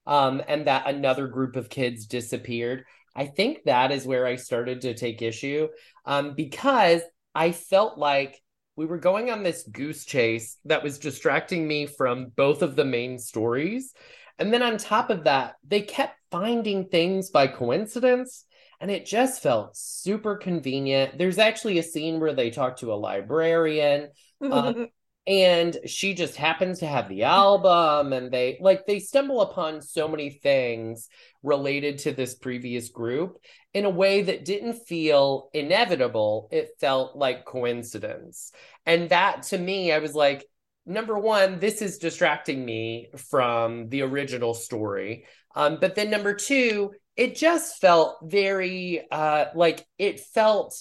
um, 0.07 0.43
and 0.49 0.67
that 0.67 0.89
another 0.89 1.29
group 1.29 1.57
of 1.57 1.69
kids 1.69 2.07
disappeared, 2.07 2.85
I 3.15 3.27
think 3.27 3.65
that 3.65 3.93
is 3.93 4.07
where 4.07 4.27
I 4.27 4.37
started 4.37 4.81
to 4.83 4.95
take 4.95 5.23
issue 5.23 5.69
um, 6.07 6.35
because 6.35 7.03
I 7.35 7.53
felt 7.53 7.99
like 7.99 8.41
we 8.75 8.87
were 8.87 8.99
going 8.99 9.31
on 9.31 9.43
this 9.43 9.65
goose 9.71 10.05
chase 10.05 10.57
that 10.65 10.83
was 10.83 10.99
distracting 10.99 11.69
me 11.69 11.87
from 11.87 12.33
both 12.35 12.63
of 12.63 12.75
the 12.75 12.85
main 12.85 13.19
stories. 13.19 13.93
And 14.39 14.53
then 14.53 14.63
on 14.63 14.77
top 14.77 15.11
of 15.11 15.25
that, 15.25 15.57
they 15.67 15.83
kept 15.83 16.17
finding 16.31 16.89
things 16.89 17.31
by 17.31 17.47
coincidence 17.47 18.45
and 18.81 18.91
it 18.91 19.07
just 19.07 19.43
felt 19.43 19.77
super 19.77 20.37
convenient. 20.37 21.17
There's 21.17 21.39
actually 21.39 21.79
a 21.79 21.85
scene 21.85 22.19
where 22.19 22.35
they 22.35 22.51
talk 22.51 22.79
to 22.79 22.93
a 22.93 22.95
librarian. 22.95 24.09
Uh, 24.41 24.75
and 25.27 25.77
she 25.87 26.15
just 26.15 26.35
happens 26.35 26.81
to 26.81 26.87
have 26.87 27.09
the 27.09 27.23
album 27.23 28.13
and 28.13 28.33
they 28.33 28.59
like 28.61 28.87
they 28.87 28.99
stumble 28.99 29.41
upon 29.41 29.81
so 29.81 30.09
many 30.09 30.31
things 30.31 31.09
related 31.45 31.99
to 31.99 32.11
this 32.11 32.35
previous 32.35 32.89
group 32.89 33.39
in 33.73 33.85
a 33.85 33.91
way 33.91 34.23
that 34.23 34.45
didn't 34.45 34.75
feel 34.87 35.49
inevitable 35.55 36.49
it 36.51 36.71
felt 36.81 37.17
like 37.17 37.45
coincidence 37.45 38.51
and 38.85 39.11
that 39.11 39.45
to 39.45 39.57
me 39.57 39.93
i 39.93 39.99
was 39.99 40.13
like 40.13 40.45
number 40.87 41.19
one 41.19 41.59
this 41.59 41.83
is 41.83 41.99
distracting 41.99 42.65
me 42.65 43.09
from 43.17 43.89
the 43.89 44.03
original 44.03 44.55
story 44.55 45.25
um, 45.55 45.79
but 45.81 45.95
then 45.95 46.11
number 46.11 46.35
two 46.35 46.93
it 47.17 47.37
just 47.37 47.81
felt 47.81 48.17
very 48.23 49.07
uh 49.11 49.47
like 49.55 49.87
it 49.99 50.21
felt 50.21 50.75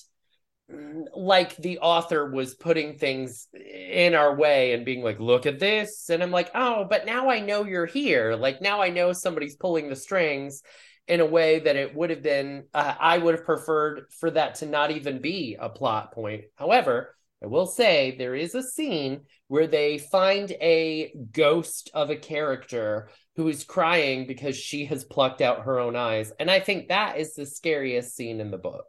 like 1.15 1.55
the 1.57 1.79
author 1.79 2.29
was 2.29 2.55
putting 2.55 2.97
things 2.97 3.47
in 3.53 4.13
our 4.15 4.35
way 4.35 4.73
and 4.73 4.85
being 4.85 5.03
like, 5.03 5.19
look 5.19 5.45
at 5.45 5.59
this. 5.59 6.09
And 6.09 6.21
I'm 6.23 6.31
like, 6.31 6.51
oh, 6.55 6.85
but 6.89 7.05
now 7.05 7.29
I 7.29 7.39
know 7.39 7.65
you're 7.65 7.85
here. 7.85 8.35
Like 8.35 8.61
now 8.61 8.81
I 8.81 8.89
know 8.89 9.13
somebody's 9.13 9.55
pulling 9.55 9.89
the 9.89 9.95
strings 9.95 10.61
in 11.07 11.19
a 11.19 11.25
way 11.25 11.59
that 11.59 11.75
it 11.75 11.95
would 11.95 12.09
have 12.09 12.21
been, 12.21 12.65
uh, 12.73 12.93
I 12.99 13.17
would 13.17 13.35
have 13.35 13.45
preferred 13.45 14.05
for 14.19 14.31
that 14.31 14.55
to 14.55 14.65
not 14.65 14.91
even 14.91 15.19
be 15.19 15.57
a 15.59 15.69
plot 15.69 16.13
point. 16.13 16.43
However, 16.55 17.15
I 17.43 17.47
will 17.47 17.65
say 17.65 18.15
there 18.17 18.35
is 18.35 18.53
a 18.53 18.61
scene 18.61 19.21
where 19.47 19.67
they 19.67 19.97
find 19.97 20.51
a 20.61 21.11
ghost 21.31 21.89
of 21.93 22.09
a 22.09 22.15
character 22.15 23.09
who 23.35 23.47
is 23.47 23.63
crying 23.63 24.27
because 24.27 24.55
she 24.55 24.85
has 24.85 25.03
plucked 25.03 25.41
out 25.41 25.63
her 25.63 25.79
own 25.79 25.95
eyes. 25.95 26.31
And 26.39 26.51
I 26.51 26.59
think 26.59 26.89
that 26.89 27.17
is 27.17 27.33
the 27.33 27.45
scariest 27.45 28.15
scene 28.15 28.39
in 28.39 28.51
the 28.51 28.57
book. 28.57 28.85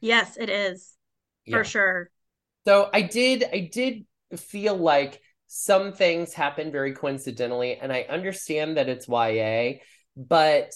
Yes, 0.00 0.36
it 0.36 0.50
is 0.50 0.94
for 1.50 1.64
sure. 1.64 2.10
So 2.66 2.90
I 2.92 3.02
did 3.02 3.44
I 3.52 3.70
did 3.72 4.04
feel 4.36 4.76
like 4.76 5.20
some 5.46 5.92
things 5.92 6.34
happen 6.34 6.72
very 6.72 6.92
coincidentally 6.92 7.76
and 7.76 7.92
I 7.92 8.06
understand 8.08 8.76
that 8.76 8.88
it's 8.88 9.08
YA, 9.08 9.78
but 10.16 10.72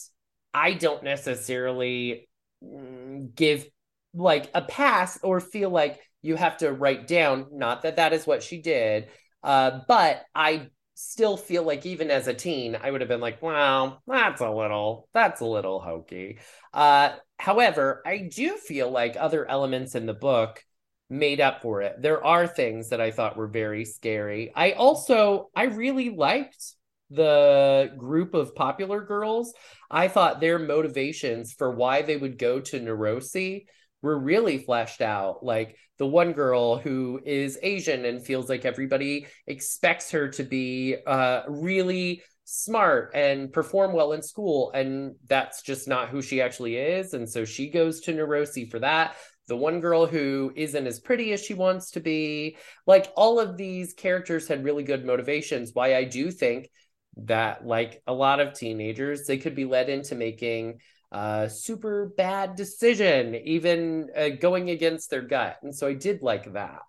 I 0.54 0.74
don't 0.74 1.02
necessarily 1.02 2.28
mm, 2.64 3.34
give 3.34 3.66
like 4.14 4.50
a 4.54 4.62
pass 4.62 5.18
or 5.22 5.40
feel 5.40 5.70
like 5.70 6.00
you 6.22 6.36
have 6.36 6.56
to 6.58 6.72
write 6.72 7.06
down 7.06 7.46
not 7.52 7.82
that 7.82 7.96
that 7.96 8.12
is 8.12 8.26
what 8.26 8.42
she 8.42 8.60
did 8.60 9.08
uh, 9.42 9.80
but 9.88 10.22
i 10.34 10.68
still 10.94 11.36
feel 11.36 11.62
like 11.62 11.86
even 11.86 12.10
as 12.10 12.28
a 12.28 12.34
teen 12.34 12.76
i 12.82 12.90
would 12.90 13.00
have 13.00 13.08
been 13.08 13.20
like 13.20 13.40
well 13.40 14.02
that's 14.06 14.40
a 14.40 14.50
little 14.50 15.08
that's 15.14 15.40
a 15.40 15.46
little 15.46 15.80
hokey. 15.80 16.38
Uh, 16.74 17.10
however 17.38 18.02
i 18.04 18.18
do 18.18 18.56
feel 18.56 18.90
like 18.90 19.16
other 19.18 19.48
elements 19.48 19.94
in 19.94 20.06
the 20.06 20.14
book 20.14 20.62
made 21.10 21.40
up 21.40 21.60
for 21.60 21.82
it. 21.82 21.96
There 22.00 22.24
are 22.24 22.46
things 22.46 22.90
that 22.90 23.00
i 23.00 23.10
thought 23.10 23.36
were 23.36 23.48
very 23.48 23.84
scary. 23.84 24.52
I 24.54 24.72
also 24.72 25.50
i 25.56 25.64
really 25.64 26.10
liked 26.10 26.74
the 27.10 27.92
group 27.98 28.34
of 28.34 28.54
popular 28.54 29.02
girls. 29.02 29.52
I 29.90 30.06
thought 30.06 30.40
their 30.40 30.58
motivations 30.58 31.52
for 31.52 31.74
why 31.74 32.02
they 32.02 32.16
would 32.16 32.38
go 32.38 32.60
to 32.60 32.80
Narosi 32.80 33.64
were 34.02 34.18
really 34.18 34.58
fleshed 34.58 35.00
out. 35.00 35.44
Like 35.44 35.76
the 35.98 36.06
one 36.06 36.32
girl 36.32 36.78
who 36.78 37.20
is 37.24 37.58
Asian 37.62 38.04
and 38.04 38.24
feels 38.24 38.48
like 38.48 38.64
everybody 38.64 39.26
expects 39.46 40.10
her 40.12 40.28
to 40.28 40.42
be 40.42 40.96
uh, 41.06 41.42
really 41.48 42.22
smart 42.44 43.12
and 43.14 43.52
perform 43.52 43.92
well 43.92 44.12
in 44.12 44.22
school. 44.22 44.72
And 44.72 45.14
that's 45.26 45.62
just 45.62 45.86
not 45.86 46.08
who 46.08 46.22
she 46.22 46.40
actually 46.40 46.76
is. 46.76 47.14
And 47.14 47.28
so 47.28 47.44
she 47.44 47.70
goes 47.70 48.00
to 48.02 48.12
Narosi 48.12 48.70
for 48.70 48.80
that. 48.80 49.16
The 49.46 49.56
one 49.56 49.80
girl 49.80 50.06
who 50.06 50.52
isn't 50.56 50.86
as 50.86 51.00
pretty 51.00 51.32
as 51.32 51.44
she 51.44 51.54
wants 51.54 51.90
to 51.92 52.00
be. 52.00 52.56
Like 52.86 53.12
all 53.16 53.38
of 53.38 53.56
these 53.56 53.92
characters 53.92 54.48
had 54.48 54.64
really 54.64 54.84
good 54.84 55.04
motivations. 55.04 55.72
Why 55.74 55.96
I 55.96 56.04
do 56.04 56.30
think 56.30 56.70
that, 57.16 57.66
like 57.66 58.02
a 58.06 58.12
lot 58.12 58.40
of 58.40 58.54
teenagers, 58.54 59.26
they 59.26 59.38
could 59.38 59.54
be 59.54 59.64
led 59.64 59.88
into 59.88 60.14
making 60.14 60.78
uh, 61.12 61.48
super 61.48 62.12
bad 62.16 62.54
decision, 62.54 63.34
even 63.34 64.10
uh, 64.16 64.28
going 64.28 64.70
against 64.70 65.10
their 65.10 65.22
gut. 65.22 65.56
And 65.62 65.74
so 65.74 65.86
I 65.86 65.94
did 65.94 66.22
like 66.22 66.52
that. 66.52 66.82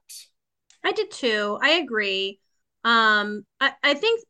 I 0.84 0.92
did 0.92 1.12
too. 1.12 1.58
I 1.62 1.72
agree. 1.72 2.40
Um, 2.84 3.46
I, 3.60 3.74
I 3.84 3.94
think 3.94 4.22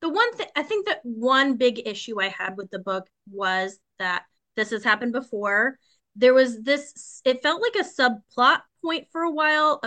the 0.00 0.08
one 0.08 0.34
thing, 0.36 0.48
I 0.56 0.62
think 0.62 0.86
that 0.86 1.00
one 1.02 1.56
big 1.56 1.86
issue 1.86 2.20
I 2.20 2.28
had 2.28 2.56
with 2.56 2.70
the 2.70 2.78
book 2.78 3.06
was 3.30 3.78
that 3.98 4.24
this 4.56 4.70
has 4.70 4.84
happened 4.84 5.12
before. 5.12 5.78
There 6.14 6.34
was 6.34 6.62
this, 6.62 7.20
it 7.24 7.42
felt 7.42 7.62
like 7.62 7.76
a 7.76 7.88
subplot 7.88 8.60
point 8.82 9.06
for 9.10 9.22
a 9.22 9.30
while. 9.30 9.80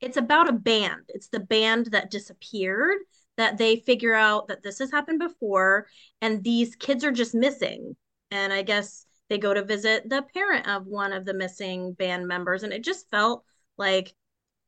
It's 0.00 0.16
about 0.16 0.48
a 0.48 0.52
band, 0.52 1.02
it's 1.08 1.28
the 1.28 1.40
band 1.40 1.86
that 1.92 2.10
disappeared 2.10 2.98
that 3.36 3.56
they 3.56 3.76
figure 3.76 4.14
out 4.14 4.48
that 4.48 4.62
this 4.62 4.78
has 4.78 4.90
happened 4.90 5.18
before 5.18 5.86
and 6.20 6.44
these 6.44 6.76
kids 6.76 7.04
are 7.04 7.12
just 7.12 7.34
missing 7.34 7.96
and 8.32 8.52
I 8.52 8.62
guess 8.62 9.06
they 9.28 9.38
go 9.38 9.54
to 9.54 9.62
visit 9.64 10.08
the 10.08 10.24
parent 10.34 10.66
of 10.66 10.86
one 10.86 11.12
of 11.12 11.24
the 11.24 11.34
missing 11.34 11.92
band 11.92 12.26
members. 12.26 12.64
And 12.64 12.72
it 12.72 12.82
just 12.82 13.08
felt 13.10 13.44
like 13.76 14.14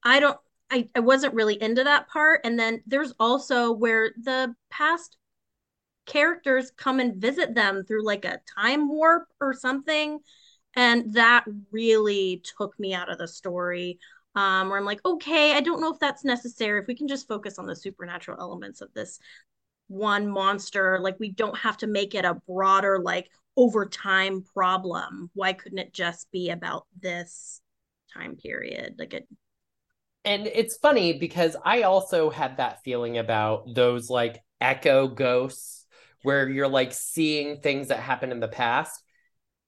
I 0.04 0.20
don't 0.20 0.38
I, 0.70 0.88
I 0.94 1.00
wasn't 1.00 1.34
really 1.34 1.60
into 1.60 1.84
that 1.84 2.08
part. 2.08 2.40
And 2.44 2.58
then 2.58 2.82
there's 2.86 3.12
also 3.18 3.72
where 3.72 4.12
the 4.22 4.54
past 4.70 5.16
characters 6.06 6.70
come 6.76 7.00
and 7.00 7.16
visit 7.16 7.54
them 7.54 7.84
through 7.84 8.04
like 8.04 8.24
a 8.24 8.40
time 8.58 8.88
warp 8.88 9.26
or 9.40 9.54
something. 9.54 10.20
And 10.76 11.14
that 11.14 11.44
really 11.70 12.42
took 12.58 12.78
me 12.78 12.94
out 12.94 13.10
of 13.10 13.18
the 13.18 13.28
story. 13.28 13.98
Um, 14.36 14.68
where 14.68 14.78
I'm 14.78 14.84
like, 14.84 15.04
okay, 15.06 15.52
I 15.52 15.60
don't 15.60 15.80
know 15.80 15.92
if 15.92 16.00
that's 16.00 16.24
necessary. 16.24 16.80
If 16.80 16.88
we 16.88 16.96
can 16.96 17.06
just 17.06 17.28
focus 17.28 17.58
on 17.58 17.66
the 17.66 17.76
supernatural 17.76 18.40
elements 18.40 18.80
of 18.80 18.92
this 18.92 19.20
one 19.86 20.28
monster, 20.28 20.98
like 21.00 21.20
we 21.20 21.30
don't 21.30 21.56
have 21.56 21.76
to 21.78 21.86
make 21.86 22.16
it 22.16 22.24
a 22.24 22.40
broader, 22.48 22.98
like, 22.98 23.30
over 23.56 23.86
time 23.86 24.42
problem 24.54 25.30
why 25.34 25.52
couldn't 25.52 25.78
it 25.78 25.92
just 25.92 26.30
be 26.32 26.50
about 26.50 26.86
this 27.00 27.60
time 28.12 28.36
period? 28.36 28.96
Like 28.98 29.14
it 29.14 29.28
and 30.24 30.46
it's 30.46 30.76
funny 30.78 31.18
because 31.18 31.54
i 31.64 31.82
also 31.82 32.30
had 32.30 32.56
that 32.56 32.82
feeling 32.82 33.18
about 33.18 33.74
those 33.74 34.08
like 34.08 34.40
echo 34.58 35.06
ghosts 35.06 35.84
where 36.24 36.48
you're 36.48 36.66
like 36.66 36.92
seeing 36.92 37.60
things 37.60 37.88
that 37.88 38.00
happened 38.00 38.32
in 38.32 38.40
the 38.40 38.48
past. 38.48 39.00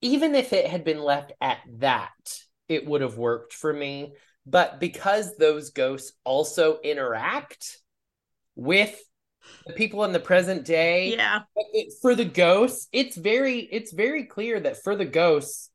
Even 0.00 0.34
if 0.34 0.52
it 0.52 0.66
had 0.66 0.84
been 0.84 1.02
left 1.02 1.32
at 1.40 1.58
that 1.78 2.10
it 2.68 2.84
would 2.84 3.02
have 3.02 3.16
worked 3.16 3.52
for 3.52 3.72
me. 3.72 4.14
But 4.44 4.80
because 4.80 5.36
those 5.36 5.70
ghosts 5.70 6.12
also 6.24 6.78
interact 6.82 7.78
with 8.56 8.98
the 9.66 9.72
people 9.72 10.04
in 10.04 10.12
the 10.12 10.20
present 10.20 10.64
day. 10.64 11.14
Yeah. 11.14 11.40
It, 11.72 11.92
for 12.00 12.14
the 12.14 12.24
ghosts, 12.24 12.88
it's 12.92 13.16
very 13.16 13.60
it's 13.60 13.92
very 13.92 14.24
clear 14.24 14.60
that 14.60 14.82
for 14.82 14.96
the 14.96 15.04
ghosts, 15.04 15.70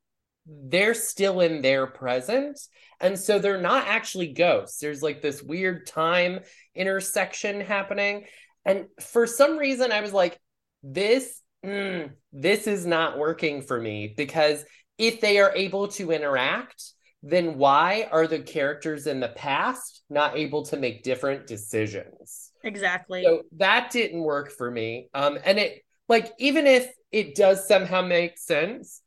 they're 0.46 0.94
still 0.94 1.40
in 1.40 1.62
their 1.62 1.86
present. 1.86 2.58
And 3.00 3.18
so 3.18 3.38
they're 3.38 3.60
not 3.60 3.88
actually 3.88 4.32
ghosts. 4.32 4.78
There's 4.78 5.02
like 5.02 5.22
this 5.22 5.42
weird 5.42 5.86
time 5.86 6.40
intersection 6.74 7.60
happening. 7.60 8.26
And 8.64 8.86
for 9.00 9.26
some 9.26 9.58
reason, 9.58 9.90
I 9.90 10.00
was 10.00 10.12
like, 10.12 10.38
this, 10.84 11.40
mm, 11.64 12.10
this 12.32 12.66
is 12.66 12.86
not 12.86 13.18
working 13.18 13.62
for 13.62 13.80
me 13.80 14.14
because 14.16 14.64
if 14.98 15.20
they 15.20 15.38
are 15.38 15.52
able 15.54 15.88
to 15.88 16.12
interact, 16.12 16.84
then 17.22 17.58
why 17.58 18.08
are 18.10 18.26
the 18.26 18.40
characters 18.40 19.06
in 19.06 19.20
the 19.20 19.28
past 19.28 20.02
not 20.10 20.36
able 20.36 20.64
to 20.66 20.76
make 20.76 21.02
different 21.02 21.46
decisions? 21.46 22.51
Exactly. 22.64 23.22
So 23.24 23.42
that 23.56 23.90
didn't 23.90 24.22
work 24.22 24.52
for 24.52 24.70
me. 24.70 25.08
Um, 25.14 25.38
and 25.44 25.58
it 25.58 25.82
like 26.08 26.32
even 26.38 26.66
if 26.66 26.92
it 27.10 27.34
does 27.34 27.66
somehow 27.66 28.02
make 28.02 28.38
sense, 28.38 29.00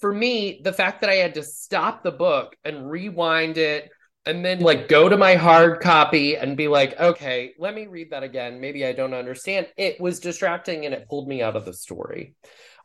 for 0.00 0.12
me, 0.12 0.60
the 0.62 0.72
fact 0.72 1.00
that 1.00 1.10
I 1.10 1.16
had 1.16 1.34
to 1.34 1.42
stop 1.42 2.02
the 2.02 2.12
book 2.12 2.54
and 2.64 2.88
rewind 2.90 3.58
it 3.58 3.90
and 4.26 4.44
then 4.44 4.60
like 4.60 4.88
go 4.88 5.08
to 5.08 5.16
my 5.16 5.34
hard 5.34 5.80
copy 5.80 6.36
and 6.36 6.56
be 6.56 6.68
like, 6.68 6.98
okay, 7.00 7.54
let 7.58 7.74
me 7.74 7.86
read 7.86 8.10
that 8.10 8.22
again. 8.22 8.60
Maybe 8.60 8.84
I 8.84 8.92
don't 8.92 9.14
understand. 9.14 9.68
It 9.76 10.00
was 10.00 10.20
distracting 10.20 10.84
and 10.84 10.94
it 10.94 11.08
pulled 11.08 11.28
me 11.28 11.42
out 11.42 11.56
of 11.56 11.64
the 11.64 11.72
story. 11.72 12.34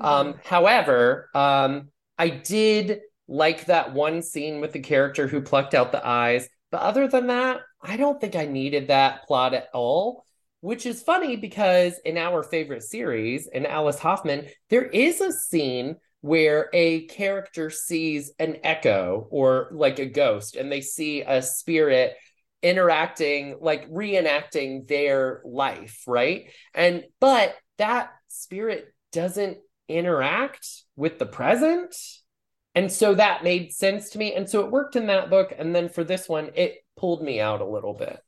Mm-hmm. 0.01 0.05
Um, 0.05 0.39
however, 0.43 1.29
um, 1.35 1.89
I 2.17 2.29
did 2.29 3.01
like 3.27 3.65
that 3.65 3.93
one 3.93 4.21
scene 4.21 4.61
with 4.61 4.71
the 4.71 4.79
character 4.79 5.27
who 5.27 5.41
plucked 5.41 5.73
out 5.73 5.91
the 5.91 6.05
eyes. 6.05 6.47
But 6.73 6.81
other 6.81 7.07
than 7.07 7.27
that, 7.27 7.61
I 7.83 7.97
don't 7.97 8.19
think 8.19 8.35
I 8.35 8.45
needed 8.45 8.87
that 8.87 9.27
plot 9.27 9.53
at 9.53 9.67
all, 9.75 10.25
which 10.61 10.87
is 10.87 11.03
funny 11.03 11.35
because 11.35 11.99
in 12.03 12.17
our 12.17 12.41
favorite 12.41 12.81
series, 12.81 13.45
in 13.45 13.67
Alice 13.67 13.99
Hoffman, 13.99 14.47
there 14.71 14.83
is 14.83 15.21
a 15.21 15.31
scene 15.31 15.97
where 16.21 16.71
a 16.73 17.05
character 17.05 17.69
sees 17.69 18.31
an 18.39 18.57
echo 18.63 19.27
or 19.29 19.69
like 19.71 19.99
a 19.99 20.07
ghost 20.07 20.55
and 20.55 20.71
they 20.71 20.81
see 20.81 21.21
a 21.21 21.43
spirit 21.43 22.15
interacting, 22.63 23.57
like 23.61 23.87
reenacting 23.87 24.87
their 24.87 25.43
life, 25.45 26.01
right? 26.07 26.49
And 26.73 27.03
but 27.19 27.53
that 27.77 28.09
spirit 28.29 28.91
doesn't 29.11 29.59
interact 29.87 30.67
with 30.95 31.19
the 31.19 31.27
present. 31.27 31.95
And 32.75 32.91
so 32.91 33.13
that 33.15 33.43
made 33.43 33.71
sense 33.71 34.09
to 34.11 34.17
me. 34.17 34.33
And 34.33 34.49
so 34.49 34.61
it 34.61 34.71
worked 34.71 34.95
in 34.95 35.07
that 35.07 35.29
book. 35.29 35.53
And 35.57 35.75
then 35.75 35.89
for 35.89 36.03
this 36.03 36.27
one, 36.27 36.49
it 36.55 36.77
pulled 36.97 37.21
me 37.21 37.39
out 37.39 37.61
a 37.61 37.65
little 37.65 37.93
bit. 37.93 38.19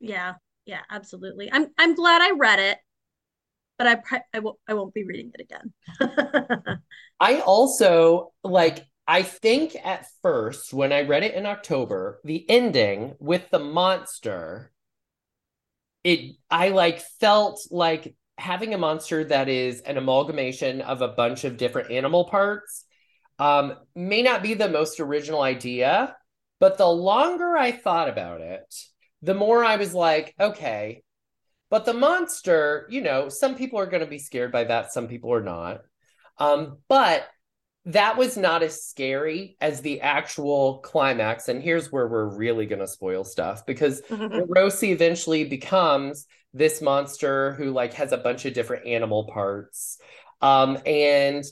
Yeah. 0.00 0.34
Yeah, 0.66 0.80
absolutely. 0.90 1.50
I'm 1.50 1.66
I'm 1.78 1.94
glad 1.94 2.22
I 2.22 2.32
read 2.36 2.58
it, 2.58 2.78
but 3.78 3.86
I 3.86 4.22
I 4.32 4.38
won't 4.40 4.58
I 4.68 4.74
won't 4.74 4.94
be 4.94 5.04
reading 5.04 5.32
it 5.34 5.40
again. 5.40 6.78
I 7.20 7.40
also 7.40 8.32
like 8.44 8.86
I 9.06 9.22
think 9.22 9.74
at 9.82 10.06
first 10.22 10.72
when 10.72 10.92
I 10.92 11.02
read 11.02 11.24
it 11.24 11.34
in 11.34 11.46
October, 11.46 12.20
the 12.24 12.48
ending 12.48 13.16
with 13.18 13.50
the 13.50 13.58
monster 13.58 14.70
it 16.04 16.36
I 16.50 16.68
like 16.68 17.00
felt 17.20 17.60
like 17.70 18.14
having 18.38 18.72
a 18.72 18.78
monster 18.78 19.24
that 19.24 19.48
is 19.48 19.80
an 19.80 19.98
amalgamation 19.98 20.80
of 20.82 21.02
a 21.02 21.08
bunch 21.08 21.44
of 21.44 21.56
different 21.56 21.90
animal 21.90 22.24
parts 22.24 22.84
um, 23.40 23.74
may 23.96 24.22
not 24.22 24.42
be 24.42 24.54
the 24.54 24.68
most 24.68 25.00
original 25.00 25.40
idea, 25.40 26.14
but 26.60 26.76
the 26.76 26.86
longer 26.86 27.56
I 27.56 27.72
thought 27.72 28.10
about 28.10 28.42
it, 28.42 28.72
the 29.22 29.34
more 29.34 29.64
I 29.64 29.76
was 29.76 29.94
like, 29.94 30.34
okay, 30.38 31.02
but 31.70 31.86
the 31.86 31.94
monster, 31.94 32.86
you 32.90 33.00
know, 33.00 33.30
some 33.30 33.54
people 33.54 33.78
are 33.78 33.86
going 33.86 34.04
to 34.04 34.06
be 34.06 34.18
scared 34.18 34.52
by 34.52 34.64
that, 34.64 34.92
some 34.92 35.08
people 35.08 35.32
are 35.32 35.42
not. 35.42 35.80
Um, 36.36 36.78
but 36.88 37.26
that 37.86 38.18
was 38.18 38.36
not 38.36 38.62
as 38.62 38.84
scary 38.84 39.56
as 39.58 39.80
the 39.80 40.02
actual 40.02 40.80
climax. 40.80 41.48
And 41.48 41.62
here's 41.62 41.90
where 41.90 42.08
we're 42.08 42.36
really 42.36 42.66
going 42.66 42.80
to 42.80 42.86
spoil 42.86 43.24
stuff 43.24 43.64
because 43.64 44.02
Rosie 44.10 44.92
eventually 44.92 45.44
becomes 45.44 46.26
this 46.52 46.82
monster 46.82 47.54
who 47.54 47.70
like 47.70 47.94
has 47.94 48.12
a 48.12 48.18
bunch 48.18 48.44
of 48.44 48.52
different 48.52 48.86
animal 48.86 49.30
parts. 49.32 49.98
Um, 50.42 50.78
and 50.84 51.42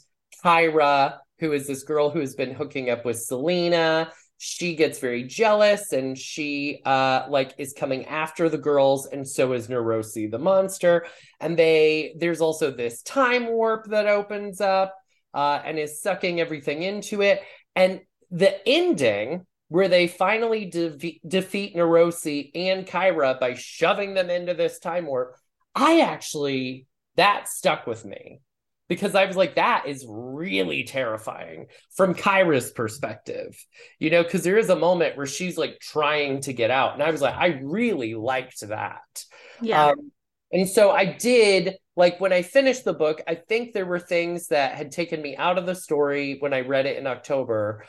Kyra, 0.44 1.18
who 1.38 1.52
is 1.52 1.66
this 1.66 1.82
girl 1.82 2.10
who 2.10 2.20
has 2.20 2.34
been 2.34 2.54
hooking 2.54 2.90
up 2.90 3.04
with 3.04 3.20
Selena, 3.20 4.10
she 4.38 4.76
gets 4.76 5.00
very 5.00 5.24
jealous 5.24 5.92
and 5.92 6.16
she 6.16 6.80
uh 6.84 7.26
like 7.28 7.54
is 7.58 7.74
coming 7.76 8.06
after 8.06 8.48
the 8.48 8.56
girls 8.58 9.06
and 9.06 9.28
so 9.28 9.52
is 9.52 9.66
Narosi 9.66 10.30
the 10.30 10.38
monster. 10.38 11.06
And 11.40 11.58
they 11.58 12.14
there's 12.18 12.40
also 12.40 12.70
this 12.70 13.02
time 13.02 13.48
warp 13.48 13.86
that 13.86 14.06
opens 14.06 14.60
up 14.60 14.94
uh 15.34 15.60
and 15.64 15.78
is 15.78 16.00
sucking 16.00 16.40
everything 16.40 16.82
into 16.84 17.20
it. 17.20 17.42
And 17.74 18.00
the 18.30 18.66
ending 18.66 19.44
where 19.70 19.88
they 19.88 20.06
finally 20.06 20.64
de- 20.66 21.20
defeat 21.26 21.76
Narosi 21.76 22.50
and 22.54 22.86
Kyra 22.86 23.38
by 23.38 23.54
shoving 23.54 24.14
them 24.14 24.30
into 24.30 24.54
this 24.54 24.78
time 24.78 25.06
warp 25.06 25.36
I 25.74 26.00
actually 26.00 26.86
that 27.16 27.48
stuck 27.48 27.88
with 27.88 28.04
me 28.04 28.40
because 28.88 29.14
I 29.14 29.26
was 29.26 29.36
like, 29.36 29.56
that 29.56 29.86
is 29.86 30.04
really 30.08 30.84
terrifying 30.84 31.66
from 31.94 32.14
Kyra's 32.14 32.70
perspective, 32.70 33.56
you 33.98 34.10
know, 34.10 34.22
because 34.22 34.42
there 34.42 34.56
is 34.56 34.70
a 34.70 34.76
moment 34.76 35.16
where 35.16 35.26
she's 35.26 35.58
like 35.58 35.78
trying 35.80 36.40
to 36.42 36.52
get 36.52 36.70
out. 36.70 36.94
And 36.94 37.02
I 37.02 37.10
was 37.10 37.20
like, 37.20 37.34
I 37.34 37.60
really 37.62 38.14
liked 38.14 38.60
that. 38.68 39.24
Yeah. 39.60 39.88
Um, 39.88 40.12
and 40.50 40.68
so 40.68 40.90
I 40.90 41.04
did, 41.04 41.76
like, 41.94 42.20
when 42.20 42.32
I 42.32 42.40
finished 42.40 42.84
the 42.84 42.94
book, 42.94 43.20
I 43.28 43.34
think 43.34 43.74
there 43.74 43.84
were 43.84 43.98
things 43.98 44.48
that 44.48 44.74
had 44.76 44.90
taken 44.90 45.20
me 45.20 45.36
out 45.36 45.58
of 45.58 45.66
the 45.66 45.74
story 45.74 46.36
when 46.38 46.54
I 46.54 46.60
read 46.60 46.86
it 46.86 46.96
in 46.96 47.06
October. 47.06 47.84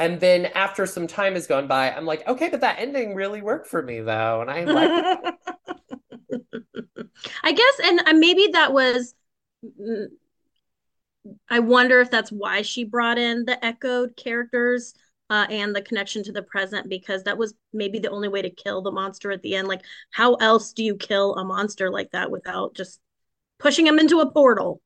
And 0.00 0.18
then 0.18 0.46
after 0.46 0.86
some 0.86 1.06
time 1.06 1.34
has 1.34 1.46
gone 1.46 1.68
by, 1.68 1.92
I'm 1.92 2.06
like, 2.06 2.26
okay, 2.26 2.48
but 2.48 2.62
that 2.62 2.80
ending 2.80 3.14
really 3.14 3.42
worked 3.42 3.68
for 3.68 3.82
me 3.82 4.00
though. 4.00 4.40
And 4.40 4.50
I 4.50 4.64
like 4.64 5.34
I 7.44 7.52
guess, 7.52 7.80
and 7.84 8.00
uh, 8.06 8.12
maybe 8.14 8.48
that 8.52 8.72
was 8.72 9.14
I 11.50 11.58
wonder 11.58 12.00
if 12.00 12.10
that's 12.10 12.30
why 12.30 12.62
she 12.62 12.84
brought 12.84 13.18
in 13.18 13.44
the 13.44 13.62
echoed 13.64 14.16
characters 14.16 14.94
uh, 15.28 15.46
and 15.50 15.74
the 15.74 15.82
connection 15.82 16.22
to 16.24 16.32
the 16.32 16.42
present 16.42 16.88
because 16.88 17.24
that 17.24 17.36
was 17.36 17.54
maybe 17.72 17.98
the 17.98 18.10
only 18.10 18.28
way 18.28 18.42
to 18.42 18.50
kill 18.50 18.82
the 18.82 18.92
monster 18.92 19.30
at 19.32 19.42
the 19.42 19.56
end. 19.56 19.68
Like, 19.68 19.82
how 20.12 20.34
else 20.34 20.72
do 20.72 20.84
you 20.84 20.96
kill 20.96 21.36
a 21.36 21.44
monster 21.44 21.90
like 21.90 22.12
that 22.12 22.30
without 22.30 22.74
just 22.74 23.00
pushing 23.58 23.86
him 23.86 23.98
into 23.98 24.20
a 24.20 24.30
portal? 24.30 24.80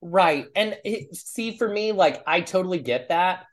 Right. 0.00 0.46
And 0.56 0.76
it, 0.84 1.14
see, 1.14 1.56
for 1.56 1.68
me, 1.68 1.92
like, 1.92 2.22
I 2.26 2.40
totally 2.40 2.78
get 2.78 3.08
that. 3.08 3.46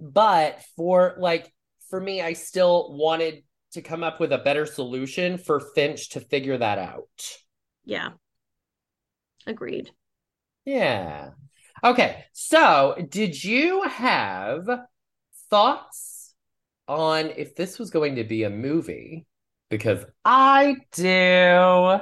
But 0.00 0.62
for 0.76 1.14
like, 1.18 1.52
for 1.90 2.00
me, 2.00 2.20
I 2.20 2.32
still 2.34 2.96
wanted 2.96 3.42
to 3.72 3.82
come 3.82 4.02
up 4.02 4.20
with 4.20 4.32
a 4.32 4.38
better 4.38 4.66
solution 4.66 5.38
for 5.38 5.60
Finch 5.60 6.10
to 6.10 6.20
figure 6.20 6.56
that 6.56 6.78
out. 6.78 7.36
Yeah. 7.84 8.10
Agreed. 9.46 9.90
Yeah. 10.68 11.30
Okay. 11.82 12.24
So, 12.34 12.94
did 13.08 13.42
you 13.42 13.84
have 13.84 14.68
thoughts 15.48 16.34
on 16.86 17.32
if 17.38 17.54
this 17.54 17.78
was 17.78 17.88
going 17.88 18.16
to 18.16 18.24
be 18.24 18.42
a 18.42 18.50
movie? 18.50 19.24
Because 19.70 20.04
I 20.26 20.76
do. 20.92 22.00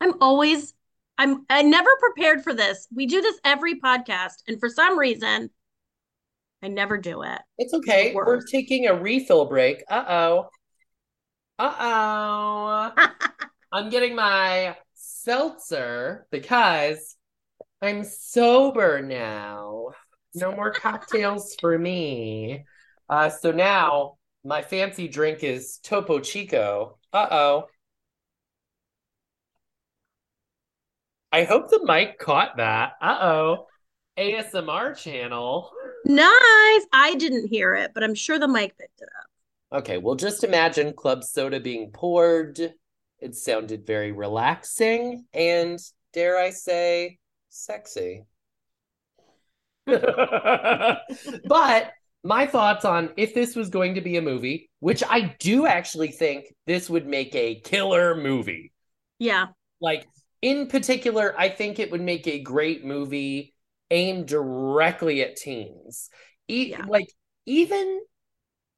I'm 0.00 0.14
always 0.20 0.74
I'm 1.16 1.46
I 1.48 1.62
never 1.62 1.90
prepared 2.00 2.42
for 2.42 2.52
this. 2.52 2.88
We 2.92 3.06
do 3.06 3.20
this 3.20 3.38
every 3.44 3.78
podcast 3.78 4.42
and 4.48 4.58
for 4.58 4.68
some 4.68 4.98
reason 4.98 5.50
I 6.60 6.68
never 6.68 6.98
do 6.98 7.22
it. 7.22 7.40
It's 7.56 7.72
okay. 7.72 8.12
We're 8.14 8.42
taking 8.42 8.88
a 8.88 9.00
refill 9.00 9.44
break. 9.44 9.84
Uh-oh. 9.88 10.48
Uh-oh. 11.60 12.92
I'm 13.72 13.90
getting 13.90 14.16
my 14.16 14.76
seltzer 14.94 16.26
because 16.32 17.16
I'm 17.82 18.04
sober 18.04 19.02
now. 19.02 19.88
No 20.34 20.54
more 20.54 20.70
cocktails 20.72 21.56
for 21.60 21.76
me. 21.76 22.64
Uh, 23.08 23.28
so 23.28 23.50
now 23.50 24.18
my 24.44 24.62
fancy 24.62 25.08
drink 25.08 25.42
is 25.42 25.78
Topo 25.82 26.20
Chico. 26.20 26.98
Uh 27.12 27.26
oh. 27.30 27.64
I 31.32 31.44
hope 31.44 31.70
the 31.70 31.84
mic 31.84 32.18
caught 32.18 32.56
that. 32.58 32.92
Uh 33.02 33.18
oh. 33.20 33.66
ASMR 34.16 34.96
channel. 34.96 35.72
Nice. 36.04 36.86
I 36.92 37.16
didn't 37.18 37.48
hear 37.48 37.74
it, 37.74 37.92
but 37.94 38.04
I'm 38.04 38.14
sure 38.14 38.38
the 38.38 38.46
mic 38.46 38.78
picked 38.78 39.00
it 39.00 39.08
up. 39.18 39.80
Okay, 39.80 39.98
well, 39.98 40.14
just 40.14 40.44
imagine 40.44 40.92
club 40.92 41.24
soda 41.24 41.58
being 41.58 41.90
poured. 41.90 42.60
It 43.18 43.34
sounded 43.34 43.86
very 43.86 44.12
relaxing 44.12 45.24
and, 45.32 45.78
dare 46.12 46.38
I 46.38 46.50
say, 46.50 47.18
sexy. 47.52 48.24
but 49.86 51.02
my 52.24 52.46
thoughts 52.46 52.84
on 52.84 53.10
if 53.16 53.34
this 53.34 53.56
was 53.56 53.68
going 53.68 53.94
to 53.96 54.00
be 54.00 54.16
a 54.16 54.22
movie, 54.22 54.70
which 54.80 55.02
I 55.08 55.34
do 55.38 55.66
actually 55.66 56.12
think 56.12 56.46
this 56.66 56.88
would 56.88 57.06
make 57.06 57.34
a 57.34 57.60
killer 57.60 58.14
movie. 58.14 58.72
Yeah. 59.18 59.46
Like 59.80 60.06
in 60.40 60.68
particular, 60.68 61.34
I 61.38 61.48
think 61.48 61.78
it 61.78 61.90
would 61.90 62.00
make 62.00 62.26
a 62.26 62.40
great 62.40 62.84
movie 62.84 63.54
aimed 63.90 64.26
directly 64.26 65.22
at 65.22 65.36
teens. 65.36 66.10
E- 66.48 66.70
yeah. 66.70 66.84
Like 66.86 67.12
even 67.46 68.00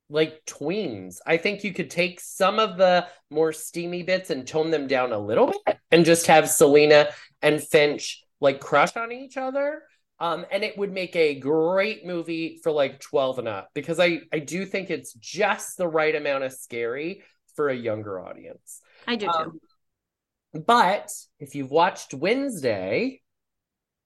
like 0.09 0.45
tweens. 0.47 1.17
I 1.27 1.37
think 1.37 1.65
you 1.65 1.73
could 1.73 1.91
take 1.91 2.21
some 2.21 2.59
of 2.59 2.77
the 2.77 3.07
more 3.31 3.53
steamy 3.53 4.03
bits 4.03 4.31
and 4.31 4.47
tone 4.47 4.71
them 4.71 4.87
down 4.87 5.13
a 5.13 5.19
little 5.19 5.53
bit 5.67 5.79
and 5.91 6.05
just 6.05 6.27
have 6.27 6.49
Selena 6.49 7.09
and 7.43 7.63
Finch 7.63 8.24
like 8.45 8.61
crush 8.61 8.97
on 8.97 9.11
each 9.11 9.37
other. 9.37 9.83
Um, 10.21 10.47
and 10.53 10.63
it 10.63 10.79
would 10.79 10.93
make 10.93 11.17
a 11.17 11.41
great 11.41 12.07
movie 12.07 12.61
for 12.63 12.71
like 12.71 13.01
12 13.01 13.41
and 13.41 13.49
up 13.49 13.71
because 13.75 13.99
I, 13.99 14.21
I 14.33 14.39
do 14.39 14.65
think 14.65 14.91
it's 14.91 15.13
just 15.15 15.77
the 15.77 15.89
right 15.89 16.15
amount 16.15 16.45
of 16.45 16.53
scary 16.53 17.25
for 17.57 17.69
a 17.69 17.75
younger 17.75 18.21
audience. 18.21 18.81
I 19.09 19.17
do 19.17 19.27
too. 19.27 19.33
Um, 19.33 19.61
but 20.67 21.11
if 21.41 21.57
you've 21.57 21.73
watched 21.73 22.15
Wednesday, 22.15 23.23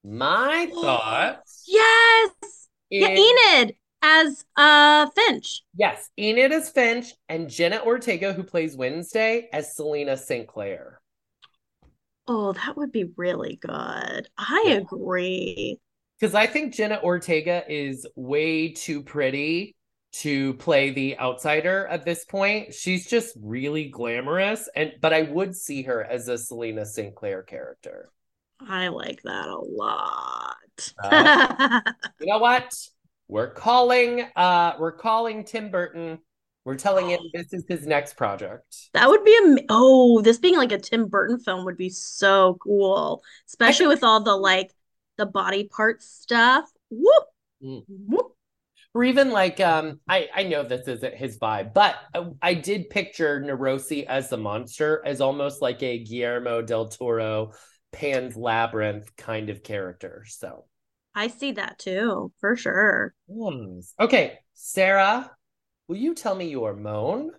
my 0.02 0.70
thoughts. 0.72 1.64
Yes. 1.70 2.30
Is, 2.90 3.02
yeah, 3.02 3.08
Enid 3.08 3.74
as 4.00 4.42
uh 4.56 5.10
Finch. 5.10 5.62
Yes, 5.76 6.08
Enid 6.18 6.52
as 6.52 6.70
Finch 6.70 7.12
and 7.28 7.50
Jenna 7.50 7.82
Ortega, 7.84 8.32
who 8.32 8.42
plays 8.42 8.74
Wednesday, 8.74 9.50
as 9.52 9.76
Selena 9.76 10.16
St. 10.16 10.48
Clair. 10.48 11.02
Oh, 12.28 12.52
that 12.52 12.76
would 12.76 12.92
be 12.92 13.10
really 13.16 13.56
good. 13.56 14.28
I 14.36 14.64
yeah. 14.66 14.74
agree. 14.74 15.78
Because 16.20 16.34
I 16.34 16.46
think 16.46 16.74
Jenna 16.74 17.00
Ortega 17.02 17.64
is 17.68 18.06
way 18.16 18.72
too 18.72 19.02
pretty 19.02 19.76
to 20.10 20.54
play 20.54 20.90
the 20.90 21.18
outsider 21.18 21.86
at 21.86 22.04
this 22.04 22.24
point. 22.24 22.74
She's 22.74 23.06
just 23.06 23.36
really 23.40 23.88
glamorous. 23.88 24.68
And 24.76 24.92
but 25.00 25.12
I 25.12 25.22
would 25.22 25.56
see 25.56 25.82
her 25.82 26.04
as 26.04 26.28
a 26.28 26.36
Selena 26.36 26.84
St. 26.84 27.14
Clair 27.14 27.42
character. 27.42 28.08
I 28.60 28.88
like 28.88 29.22
that 29.22 29.48
a 29.48 29.58
lot. 29.58 30.56
Uh, 31.02 31.80
you 32.20 32.26
know 32.26 32.38
what? 32.38 32.74
We're 33.28 33.52
calling 33.52 34.26
uh 34.36 34.72
we're 34.78 34.92
calling 34.92 35.44
Tim 35.44 35.70
Burton. 35.70 36.18
We're 36.68 36.76
telling 36.76 37.08
him 37.08 37.20
this 37.32 37.54
is 37.54 37.64
his 37.66 37.86
next 37.86 38.18
project. 38.18 38.90
That 38.92 39.08
would 39.08 39.24
be 39.24 39.30
a 39.30 39.64
oh, 39.70 40.20
this 40.20 40.36
being 40.36 40.58
like 40.58 40.70
a 40.70 40.76
Tim 40.76 41.08
Burton 41.08 41.38
film 41.38 41.64
would 41.64 41.78
be 41.78 41.88
so 41.88 42.58
cool, 42.62 43.22
especially 43.46 43.86
with 43.86 44.04
all 44.04 44.22
the 44.22 44.36
like 44.36 44.70
the 45.16 45.24
body 45.24 45.64
parts 45.64 46.04
stuff. 46.04 46.70
Whoop, 46.90 47.24
mm. 47.64 47.84
whoop. 47.88 48.36
Or 48.92 49.02
even 49.02 49.30
like 49.30 49.60
um, 49.60 50.00
I 50.10 50.28
I 50.34 50.42
know 50.42 50.62
this 50.62 50.86
isn't 50.86 51.14
his 51.14 51.38
vibe, 51.38 51.72
but 51.72 51.96
I, 52.14 52.26
I 52.42 52.52
did 52.52 52.90
picture 52.90 53.40
Narosi 53.40 54.04
as 54.04 54.28
the 54.28 54.36
monster 54.36 55.02
as 55.06 55.22
almost 55.22 55.62
like 55.62 55.82
a 55.82 56.04
Guillermo 56.04 56.60
del 56.60 56.90
Toro 56.90 57.52
Pan's 57.92 58.36
Labyrinth 58.36 59.16
kind 59.16 59.48
of 59.48 59.62
character. 59.62 60.26
So 60.28 60.66
I 61.14 61.28
see 61.28 61.52
that 61.52 61.78
too, 61.78 62.30
for 62.40 62.56
sure. 62.56 63.14
Okay, 63.98 64.40
Sarah, 64.52 65.30
will 65.88 65.96
you 65.96 66.14
tell 66.14 66.34
me 66.34 66.48
your 66.48 66.74
moan 66.74 67.32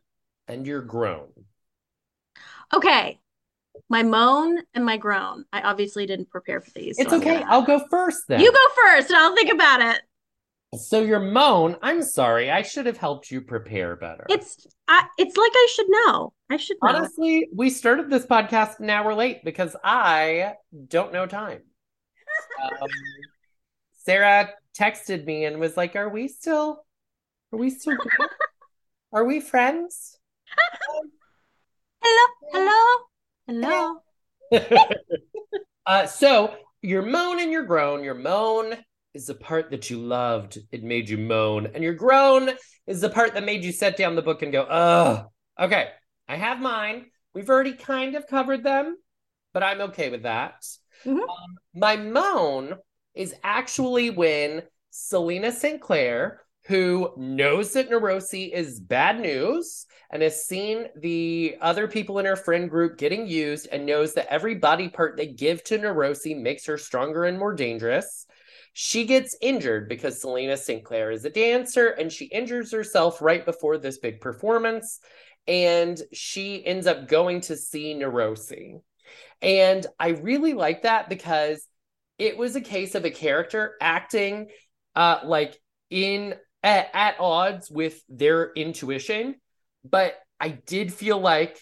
and 0.47 0.65
your 0.65 0.81
groan? 0.81 1.29
Okay. 2.73 3.19
My 3.87 4.03
moan 4.03 4.59
and 4.73 4.83
my 4.83 4.97
groan. 4.97 5.45
I 5.53 5.61
obviously 5.61 6.05
didn't 6.05 6.29
prepare 6.29 6.59
for 6.59 6.71
these. 6.71 6.97
It's 6.99 7.11
so 7.11 7.17
okay. 7.17 7.39
Gonna... 7.39 7.45
I'll 7.49 7.61
go 7.61 7.81
first 7.89 8.23
then. 8.27 8.41
You 8.41 8.51
go 8.51 8.81
first 8.83 9.09
and 9.09 9.17
I'll 9.17 9.35
think 9.35 9.51
about 9.51 9.81
it. 9.81 10.01
So 10.77 11.01
your 11.01 11.19
moan, 11.19 11.77
I'm 11.81 12.03
sorry. 12.03 12.51
I 12.51 12.61
should 12.61 12.85
have 12.85 12.97
helped 12.97 13.31
you 13.31 13.41
prepare 13.41 13.95
better. 13.95 14.25
It's 14.29 14.67
I, 14.87 15.07
it's 15.17 15.35
like 15.35 15.51
I 15.55 15.67
should 15.73 15.87
know. 15.89 16.33
I 16.51 16.57
should 16.57 16.77
know. 16.83 16.89
Honestly, 16.89 17.49
we 17.55 17.71
started 17.71 18.09
this 18.09 18.25
podcast 18.25 18.79
an 18.79 18.89
hour 18.89 19.15
late 19.15 19.43
because 19.43 19.75
I 19.83 20.53
don't 20.87 21.11
know 21.11 21.25
time. 21.25 21.61
um, 22.81 22.89
Sarah 23.93 24.49
texted 24.77 25.25
me 25.25 25.45
and 25.45 25.59
was 25.59 25.75
like, 25.75 25.95
"Are 25.95 26.09
we 26.09 26.27
still? 26.27 26.83
Are 27.51 27.59
we 27.59 27.69
still? 27.69 27.97
are 29.13 29.25
we 29.25 29.39
friends?" 29.39 30.17
hello, 32.01 32.27
hello, 33.47 34.01
hello. 34.51 34.87
uh, 35.85 36.05
so 36.05 36.55
your 36.81 37.01
moan 37.01 37.39
and 37.39 37.51
your 37.51 37.63
groan. 37.63 38.03
Your 38.03 38.15
moan 38.15 38.75
is 39.13 39.27
the 39.27 39.35
part 39.35 39.71
that 39.71 39.89
you 39.89 39.97
loved. 39.97 40.59
It 40.71 40.83
made 40.83 41.09
you 41.09 41.17
moan. 41.17 41.67
And 41.73 41.83
your 41.83 41.93
groan 41.93 42.51
is 42.87 43.01
the 43.01 43.09
part 43.09 43.33
that 43.33 43.43
made 43.43 43.63
you 43.63 43.71
set 43.71 43.97
down 43.97 44.15
the 44.15 44.21
book 44.21 44.41
and 44.41 44.51
go, 44.51 44.63
ugh. 44.63 45.27
Okay, 45.59 45.89
I 46.27 46.35
have 46.35 46.61
mine. 46.61 47.07
We've 47.33 47.49
already 47.49 47.73
kind 47.73 48.15
of 48.15 48.27
covered 48.27 48.63
them, 48.63 48.97
but 49.53 49.63
I'm 49.63 49.81
okay 49.81 50.09
with 50.09 50.23
that. 50.23 50.65
Mm-hmm. 51.05 51.19
Um, 51.19 51.57
my 51.73 51.97
moan 51.97 52.75
is 53.13 53.35
actually 53.43 54.09
when 54.09 54.63
Selena 54.89 55.51
St. 55.51 55.81
Who 56.69 57.11
knows 57.17 57.73
that 57.73 57.89
Narosi 57.89 58.51
is 58.51 58.79
bad 58.79 59.19
news 59.19 59.85
and 60.09 60.21
has 60.21 60.45
seen 60.45 60.85
the 60.95 61.57
other 61.59 61.87
people 61.87 62.19
in 62.19 62.25
her 62.25 62.35
friend 62.35 62.69
group 62.69 62.97
getting 62.97 63.27
used 63.27 63.67
and 63.71 63.85
knows 63.85 64.13
that 64.13 64.31
every 64.31 64.55
body 64.55 64.87
part 64.87 65.17
they 65.17 65.27
give 65.27 65.63
to 65.65 65.77
Narosi 65.77 66.39
makes 66.39 66.65
her 66.65 66.77
stronger 66.77 67.25
and 67.25 67.37
more 67.37 67.53
dangerous 67.53 68.25
she 68.73 69.05
gets 69.05 69.35
injured 69.41 69.89
because 69.89 70.21
Selena 70.21 70.55
St. 70.55 70.83
Clair 70.83 71.11
is 71.11 71.25
a 71.25 71.29
dancer 71.29 71.87
and 71.87 72.11
she 72.11 72.25
injures 72.25 72.71
herself 72.71 73.21
right 73.21 73.45
before 73.45 73.77
this 73.77 73.97
big 73.97 74.21
performance. 74.21 74.99
And 75.47 75.99
she 76.13 76.65
ends 76.65 76.85
up 76.87 77.07
going 77.07 77.41
to 77.41 77.55
see 77.55 77.95
Narosi. 77.95 78.81
And 79.41 79.85
I 79.99 80.09
really 80.09 80.53
like 80.53 80.83
that 80.83 81.09
because 81.09 81.67
it 82.17 82.37
was 82.37 82.55
a 82.55 82.61
case 82.61 82.95
of 82.95 83.05
a 83.05 83.11
character 83.11 83.75
acting 83.81 84.47
uh, 84.95 85.19
like 85.23 85.59
in 85.89 86.35
at, 86.63 86.89
at 86.93 87.19
odds 87.19 87.69
with 87.69 88.01
their 88.09 88.51
intuition. 88.53 89.35
But 89.83 90.15
I 90.39 90.49
did 90.49 90.93
feel 90.93 91.19
like 91.19 91.59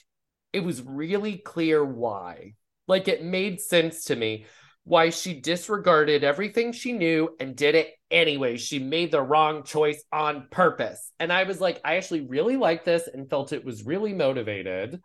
it 0.53 0.63
was 0.63 0.81
really 0.81 1.37
clear 1.37 1.83
why. 1.83 2.53
Like 2.87 3.07
it 3.07 3.23
made 3.23 3.59
sense 3.59 4.05
to 4.05 4.15
me 4.15 4.45
why 4.83 5.09
she 5.09 5.39
disregarded 5.41 6.23
everything 6.23 6.71
she 6.71 6.93
knew 6.93 7.35
and 7.41 7.57
did 7.57 7.75
it 7.75 7.91
anyway. 8.09 8.55
She 8.55 8.79
made 8.79 9.11
the 9.11 9.21
wrong 9.21 9.63
choice 9.63 10.01
on 10.13 10.47
purpose. 10.49 11.11
And 11.19 11.31
I 11.33 11.43
was 11.43 11.59
like, 11.59 11.81
I 11.83 11.97
actually 11.97 12.21
really 12.21 12.55
like 12.55 12.85
this 12.85 13.09
and 13.13 13.29
felt 13.29 13.51
it 13.51 13.65
was 13.65 13.85
really 13.85 14.13
motivated. 14.13 15.01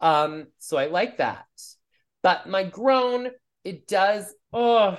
Um, 0.00 0.46
so 0.60 0.76
I 0.76 0.86
like 0.86 1.16
that. 1.16 1.46
But 2.22 2.48
my 2.48 2.62
groan, 2.62 3.28
it 3.64 3.88
does, 3.88 4.32
oh, 4.52 4.98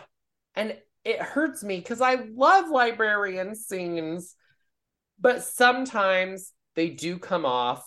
and 0.54 0.76
it 1.06 1.22
hurts 1.22 1.64
me 1.64 1.78
because 1.78 2.02
I 2.02 2.16
love 2.36 2.70
librarian 2.70 3.56
scenes, 3.56 4.36
but 5.20 5.44
sometimes 5.44 6.52
they 6.76 6.90
do 6.90 7.20
come 7.20 7.46
off 7.46 7.86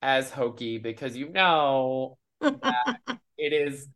as 0.00 0.30
hokey 0.30 0.78
because 0.78 1.16
you 1.16 1.28
know 1.28 2.16
that 2.40 2.98
it 3.36 3.52
is 3.52 3.88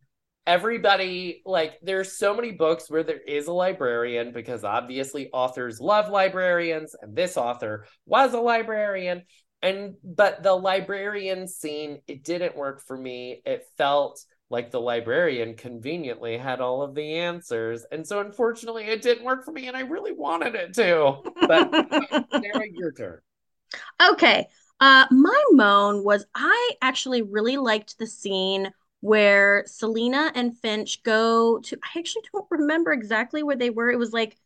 everybody 0.46 1.42
like 1.46 1.78
there's 1.82 2.18
so 2.18 2.34
many 2.34 2.50
books 2.50 2.90
where 2.90 3.04
there 3.04 3.20
is 3.20 3.46
a 3.46 3.52
librarian 3.52 4.32
because 4.32 4.64
obviously 4.64 5.30
authors 5.32 5.80
love 5.80 6.08
librarians 6.08 6.96
and 7.00 7.14
this 7.16 7.36
author 7.36 7.86
was 8.04 8.34
a 8.34 8.40
librarian. 8.40 9.22
And 9.62 9.94
but 10.02 10.42
the 10.42 10.54
librarian 10.54 11.46
scene 11.46 12.00
it 12.08 12.24
didn't 12.24 12.56
work 12.56 12.82
for 12.84 12.96
me. 12.96 13.42
It 13.44 13.62
felt 13.76 14.24
like 14.50 14.70
the 14.70 14.80
librarian 14.80 15.54
conveniently 15.54 16.36
had 16.36 16.60
all 16.60 16.82
of 16.82 16.94
the 16.94 17.14
answers 17.14 17.86
and 17.92 18.06
so 18.06 18.20
unfortunately 18.20 18.84
it 18.84 19.00
didn't 19.00 19.24
work 19.24 19.44
for 19.44 19.52
me 19.52 19.68
and 19.68 19.76
i 19.76 19.80
really 19.80 20.12
wanted 20.12 20.54
it 20.54 20.74
to 20.74 21.16
but 21.46 21.70
sarah 22.42 22.66
your 22.72 22.92
turn 22.92 23.20
okay 24.10 24.46
uh 24.80 25.06
my 25.10 25.44
moan 25.52 26.04
was 26.04 26.26
i 26.34 26.70
actually 26.82 27.22
really 27.22 27.56
liked 27.56 27.98
the 27.98 28.06
scene 28.06 28.70
where 29.00 29.64
Selena 29.66 30.30
and 30.34 30.56
Finch 30.58 31.02
go 31.02 31.58
to 31.60 31.78
I 31.82 31.98
actually 31.98 32.22
don't 32.32 32.46
remember 32.50 32.92
exactly 32.92 33.42
where 33.42 33.56
they 33.56 33.70
were. 33.70 33.90
It 33.90 33.98
was 33.98 34.12
like 34.12 34.36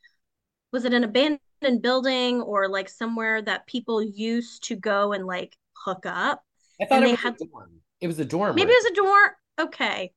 was 0.72 0.84
it 0.84 0.92
an 0.92 1.04
abandoned 1.04 1.82
building 1.82 2.42
or 2.42 2.68
like 2.68 2.88
somewhere 2.88 3.40
that 3.42 3.66
people 3.66 4.02
used 4.02 4.64
to 4.64 4.76
go 4.76 5.12
and 5.12 5.26
like 5.26 5.56
hook 5.72 6.04
up? 6.04 6.42
I 6.80 6.86
thought 6.86 6.98
and 6.98 7.06
it 7.06 7.10
was 7.12 7.20
had, 7.20 7.34
a 7.40 7.44
dorm. 7.44 7.70
It 8.00 8.06
was 8.08 8.18
a 8.18 8.24
dorm. 8.24 8.56
Maybe 8.56 8.72
it 8.72 8.82
was 8.82 8.92
a 8.92 8.94
dorm. 8.94 9.30
Okay. 9.60 10.12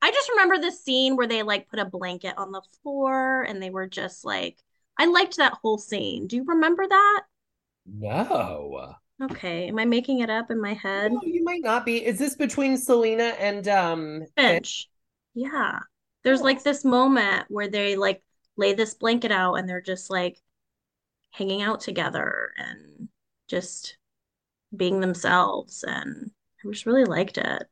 I 0.00 0.10
just 0.10 0.30
remember 0.30 0.58
the 0.58 0.70
scene 0.70 1.16
where 1.16 1.26
they 1.26 1.42
like 1.42 1.68
put 1.68 1.80
a 1.80 1.84
blanket 1.84 2.34
on 2.36 2.52
the 2.52 2.62
floor 2.82 3.42
and 3.42 3.62
they 3.62 3.70
were 3.70 3.88
just 3.88 4.24
like 4.24 4.58
I 4.98 5.06
liked 5.06 5.36
that 5.36 5.58
whole 5.62 5.78
scene. 5.78 6.26
Do 6.26 6.36
you 6.36 6.44
remember 6.44 6.86
that? 6.86 7.22
No. 7.86 8.94
Okay. 9.22 9.68
Am 9.68 9.78
I 9.78 9.84
making 9.84 10.20
it 10.20 10.30
up 10.30 10.50
in 10.50 10.60
my 10.60 10.74
head? 10.74 11.12
No, 11.12 11.20
you 11.24 11.42
might 11.42 11.62
not 11.62 11.84
be. 11.84 12.04
Is 12.04 12.18
this 12.18 12.36
between 12.36 12.76
Selena 12.76 13.34
and 13.38 13.66
um 13.68 14.26
Finch? 14.36 14.88
Yeah. 15.34 15.80
There's 16.22 16.40
oh. 16.40 16.44
like 16.44 16.62
this 16.62 16.84
moment 16.84 17.46
where 17.48 17.68
they 17.68 17.96
like 17.96 18.22
lay 18.56 18.74
this 18.74 18.94
blanket 18.94 19.32
out 19.32 19.54
and 19.54 19.68
they're 19.68 19.80
just 19.80 20.10
like 20.10 20.40
hanging 21.30 21.62
out 21.62 21.80
together 21.80 22.50
and 22.56 23.08
just 23.48 23.96
being 24.76 25.00
themselves 25.00 25.84
and 25.86 26.30
I 26.64 26.70
just 26.70 26.86
really 26.86 27.04
liked 27.04 27.38
it. 27.38 27.62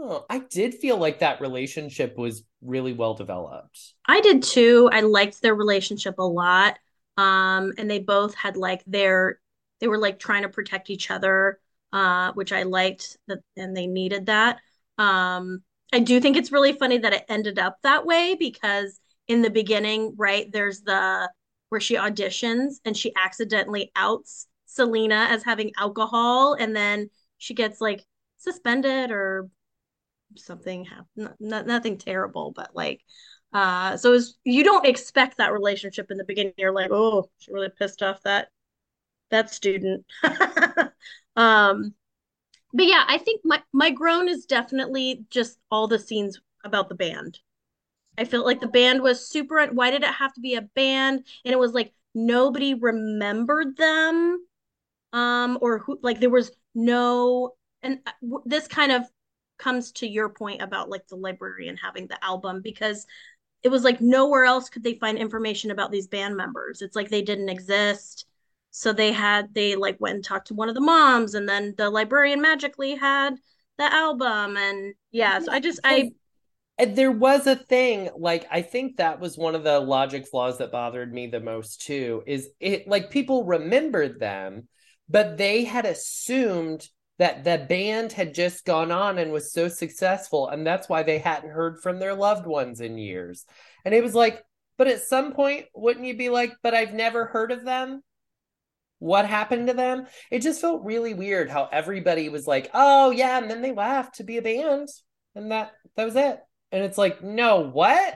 Oh, 0.00 0.24
I 0.30 0.38
did 0.38 0.74
feel 0.74 0.96
like 0.96 1.18
that 1.18 1.40
relationship 1.40 2.16
was 2.16 2.44
really 2.62 2.92
well 2.92 3.14
developed. 3.14 3.94
I 4.06 4.20
did 4.20 4.44
too. 4.44 4.88
I 4.92 5.00
liked 5.00 5.42
their 5.42 5.56
relationship 5.56 6.18
a 6.18 6.22
lot. 6.22 6.78
Um, 7.16 7.72
and 7.76 7.90
they 7.90 7.98
both 7.98 8.34
had 8.34 8.56
like 8.56 8.84
their 8.86 9.40
they 9.80 9.88
were 9.88 9.98
like 9.98 10.18
trying 10.18 10.42
to 10.42 10.48
protect 10.48 10.88
each 10.88 11.10
other, 11.10 11.58
uh, 11.92 12.32
which 12.32 12.52
I 12.52 12.62
liked 12.62 13.16
that, 13.26 13.40
and 13.56 13.76
they 13.76 13.86
needed 13.88 14.26
that. 14.26 14.58
Um, 14.98 15.62
I 15.92 15.98
do 16.00 16.20
think 16.20 16.36
it's 16.36 16.52
really 16.52 16.72
funny 16.72 16.98
that 16.98 17.12
it 17.12 17.24
ended 17.28 17.58
up 17.58 17.78
that 17.82 18.06
way 18.06 18.36
because 18.38 19.00
in 19.26 19.42
the 19.42 19.50
beginning, 19.50 20.14
right, 20.16 20.50
there's 20.52 20.82
the 20.82 21.28
where 21.70 21.80
she 21.80 21.96
auditions 21.96 22.76
and 22.84 22.96
she 22.96 23.12
accidentally 23.16 23.90
outs 23.96 24.46
Selena 24.66 25.26
as 25.30 25.42
having 25.42 25.72
alcohol, 25.76 26.54
and 26.54 26.74
then 26.74 27.10
she 27.38 27.54
gets 27.54 27.80
like 27.80 28.04
suspended 28.36 29.10
or 29.10 29.48
something. 30.36 30.86
Not, 31.16 31.66
nothing 31.66 31.98
terrible, 31.98 32.52
but 32.54 32.74
like 32.74 33.02
uh 33.54 33.96
so 33.96 34.10
was 34.10 34.36
you 34.44 34.62
don't 34.62 34.84
expect 34.84 35.38
that 35.38 35.54
relationship 35.54 36.10
in 36.10 36.18
the 36.18 36.24
beginning 36.24 36.52
you're 36.58 36.70
like 36.70 36.90
oh 36.90 37.30
she 37.38 37.50
really 37.50 37.70
pissed 37.78 38.02
off 38.02 38.20
that 38.22 38.48
that 39.30 39.50
student. 39.50 40.04
um, 41.36 41.94
but 42.72 42.86
yeah, 42.86 43.04
I 43.06 43.18
think 43.18 43.42
my 43.44 43.62
my 43.72 43.90
groan 43.90 44.28
is 44.28 44.44
definitely 44.44 45.24
just 45.30 45.58
all 45.70 45.88
the 45.88 45.98
scenes 45.98 46.40
about 46.64 46.88
the 46.88 46.94
band. 46.94 47.38
I 48.16 48.24
felt 48.24 48.46
like 48.46 48.60
the 48.60 48.68
band 48.68 49.02
was 49.02 49.28
super. 49.28 49.64
Why 49.72 49.90
did 49.90 50.02
it 50.02 50.08
have 50.08 50.32
to 50.34 50.40
be 50.40 50.54
a 50.54 50.62
band? 50.62 51.24
And 51.44 51.52
it 51.52 51.58
was 51.58 51.72
like 51.72 51.92
nobody 52.14 52.74
remembered 52.74 53.76
them, 53.76 54.44
um, 55.12 55.58
or 55.60 55.78
who 55.78 55.98
like 56.02 56.20
there 56.20 56.30
was 56.30 56.50
no. 56.74 57.54
And 57.82 58.00
uh, 58.06 58.38
this 58.44 58.66
kind 58.66 58.90
of 58.90 59.04
comes 59.58 59.92
to 59.92 60.06
your 60.08 60.28
point 60.28 60.62
about 60.62 60.90
like 60.90 61.06
the 61.08 61.16
librarian 61.16 61.76
having 61.76 62.06
the 62.06 62.22
album 62.24 62.60
because 62.62 63.06
it 63.62 63.68
was 63.70 63.84
like 63.84 64.00
nowhere 64.00 64.44
else 64.44 64.68
could 64.68 64.84
they 64.84 64.94
find 64.94 65.18
information 65.18 65.70
about 65.70 65.90
these 65.90 66.06
band 66.06 66.36
members. 66.36 66.82
It's 66.82 66.96
like 66.96 67.10
they 67.10 67.22
didn't 67.22 67.48
exist 67.48 68.26
So 68.70 68.92
they 68.92 69.12
had 69.12 69.54
they 69.54 69.76
like 69.76 69.96
went 70.00 70.16
and 70.16 70.24
talked 70.24 70.48
to 70.48 70.54
one 70.54 70.68
of 70.68 70.74
the 70.74 70.80
moms, 70.80 71.34
and 71.34 71.48
then 71.48 71.74
the 71.76 71.90
librarian 71.90 72.40
magically 72.42 72.94
had 72.96 73.34
the 73.78 73.92
album, 73.92 74.56
and 74.56 74.94
yeah. 75.12 75.40
So 75.40 75.52
I 75.52 75.60
just 75.60 75.80
I 75.84 76.10
there 76.78 77.10
was 77.10 77.46
a 77.46 77.56
thing 77.56 78.08
like 78.16 78.46
i 78.50 78.62
think 78.62 78.96
that 78.96 79.18
was 79.18 79.36
one 79.36 79.54
of 79.54 79.64
the 79.64 79.80
logic 79.80 80.26
flaws 80.28 80.58
that 80.58 80.70
bothered 80.70 81.12
me 81.12 81.26
the 81.26 81.40
most 81.40 81.82
too 81.82 82.22
is 82.26 82.50
it 82.60 82.86
like 82.86 83.10
people 83.10 83.44
remembered 83.44 84.20
them 84.20 84.68
but 85.08 85.36
they 85.36 85.64
had 85.64 85.86
assumed 85.86 86.88
that 87.18 87.44
the 87.44 87.64
band 87.68 88.12
had 88.12 88.34
just 88.34 88.64
gone 88.64 88.92
on 88.92 89.18
and 89.18 89.32
was 89.32 89.52
so 89.52 89.68
successful 89.68 90.48
and 90.48 90.66
that's 90.66 90.88
why 90.88 91.02
they 91.02 91.18
hadn't 91.18 91.50
heard 91.50 91.80
from 91.80 91.98
their 91.98 92.14
loved 92.14 92.46
ones 92.46 92.80
in 92.80 92.98
years 92.98 93.44
and 93.84 93.94
it 93.94 94.02
was 94.02 94.14
like 94.14 94.42
but 94.76 94.88
at 94.88 95.02
some 95.02 95.32
point 95.32 95.66
wouldn't 95.74 96.06
you 96.06 96.16
be 96.16 96.28
like 96.28 96.54
but 96.62 96.74
i've 96.74 96.94
never 96.94 97.26
heard 97.26 97.50
of 97.50 97.64
them 97.64 98.02
what 99.00 99.26
happened 99.26 99.68
to 99.68 99.74
them 99.74 100.06
it 100.30 100.40
just 100.40 100.60
felt 100.60 100.84
really 100.84 101.14
weird 101.14 101.50
how 101.50 101.68
everybody 101.70 102.28
was 102.28 102.46
like 102.46 102.70
oh 102.74 103.10
yeah 103.10 103.38
and 103.38 103.50
then 103.50 103.62
they 103.62 103.72
left 103.72 104.16
to 104.16 104.24
be 104.24 104.36
a 104.36 104.42
band 104.42 104.88
and 105.34 105.50
that 105.50 105.72
that 105.96 106.04
was 106.04 106.16
it 106.16 106.40
and 106.72 106.84
it's 106.84 106.98
like, 106.98 107.22
no, 107.22 107.60
what? 107.60 108.14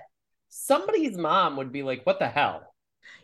Somebody's 0.48 1.16
mom 1.16 1.56
would 1.56 1.72
be 1.72 1.82
like, 1.82 2.04
what 2.04 2.18
the 2.18 2.28
hell? 2.28 2.74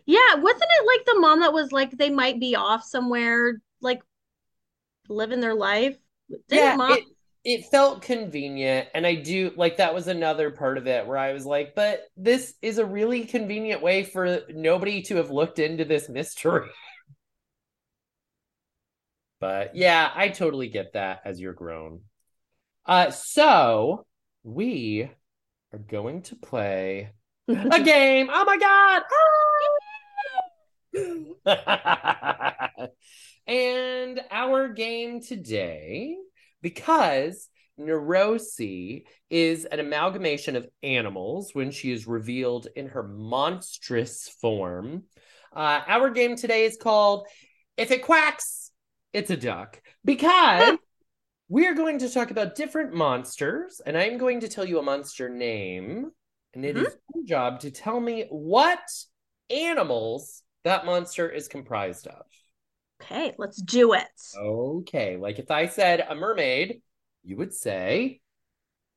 Yeah, 0.05 0.35
wasn't 0.35 0.63
it 0.63 0.87
like 0.87 1.05
the 1.05 1.19
mom 1.19 1.41
that 1.41 1.53
was 1.53 1.71
like 1.71 1.91
they 1.91 2.09
might 2.09 2.39
be 2.39 2.55
off 2.55 2.83
somewhere, 2.83 3.61
like 3.81 4.01
living 5.09 5.41
their 5.41 5.55
life? 5.55 5.97
Didn't 6.47 6.49
yeah, 6.49 6.75
mom- 6.75 6.97
it, 6.97 7.03
it 7.43 7.65
felt 7.71 8.01
convenient. 8.01 8.89
And 8.93 9.05
I 9.05 9.15
do 9.15 9.51
like 9.55 9.77
that 9.77 9.93
was 9.93 10.07
another 10.07 10.51
part 10.51 10.77
of 10.77 10.87
it 10.87 11.07
where 11.07 11.17
I 11.17 11.33
was 11.33 11.45
like, 11.45 11.75
but 11.75 12.07
this 12.15 12.53
is 12.61 12.77
a 12.77 12.85
really 12.85 13.25
convenient 13.25 13.81
way 13.81 14.03
for 14.03 14.41
nobody 14.49 15.01
to 15.03 15.15
have 15.17 15.31
looked 15.31 15.59
into 15.59 15.85
this 15.85 16.09
mystery. 16.09 16.69
but 19.39 19.75
yeah, 19.75 20.11
I 20.13 20.29
totally 20.29 20.67
get 20.67 20.93
that 20.93 21.21
as 21.25 21.39
your 21.39 21.53
groan. 21.53 22.01
Uh, 22.85 23.11
so 23.11 24.05
we 24.43 25.09
are 25.73 25.79
going 25.79 26.23
to 26.23 26.35
play 26.35 27.11
a 27.47 27.79
game. 27.83 28.29
Oh 28.31 28.45
my 28.45 28.57
god! 28.57 29.03
and 33.49 34.21
our 34.29 34.67
game 34.69 35.21
today, 35.21 36.15
because 36.61 37.49
Narosi 37.79 39.05
is 39.31 39.65
an 39.65 39.79
amalgamation 39.79 40.55
of 40.55 40.67
animals 40.83 41.49
when 41.53 41.71
she 41.71 41.91
is 41.91 42.05
revealed 42.05 42.67
in 42.75 42.89
her 42.89 43.01
monstrous 43.01 44.29
form. 44.39 45.03
Uh, 45.51 45.81
our 45.87 46.11
game 46.11 46.35
today 46.35 46.65
is 46.65 46.77
called 46.79 47.27
If 47.75 47.89
It 47.89 48.03
Quacks, 48.03 48.71
It's 49.13 49.31
a 49.31 49.37
Duck. 49.37 49.81
Because 50.05 50.77
we 51.49 51.65
are 51.65 51.73
going 51.73 51.97
to 51.99 52.09
talk 52.09 52.29
about 52.29 52.53
different 52.53 52.93
monsters, 52.93 53.81
and 53.83 53.97
I'm 53.97 54.19
going 54.19 54.41
to 54.41 54.47
tell 54.47 54.65
you 54.65 54.77
a 54.77 54.83
monster 54.83 55.27
name, 55.27 56.11
and 56.53 56.63
it 56.63 56.75
mm-hmm. 56.75 56.85
is 56.85 56.95
your 57.15 57.25
job 57.25 57.61
to 57.61 57.71
tell 57.71 57.99
me 57.99 58.27
what 58.29 58.79
animals 59.49 60.43
that 60.65 60.85
monster 60.85 61.27
is 61.27 61.47
comprised 61.47 62.05
of. 62.05 62.25
Okay, 63.01 63.33
let's 63.37 63.61
do 63.61 63.93
it. 63.93 64.07
Okay, 64.37 65.17
like 65.17 65.39
if 65.39 65.51
I 65.51 65.67
said 65.67 66.05
a 66.07 66.15
mermaid, 66.15 66.81
you 67.23 67.37
would 67.37 67.53
say 67.53 68.21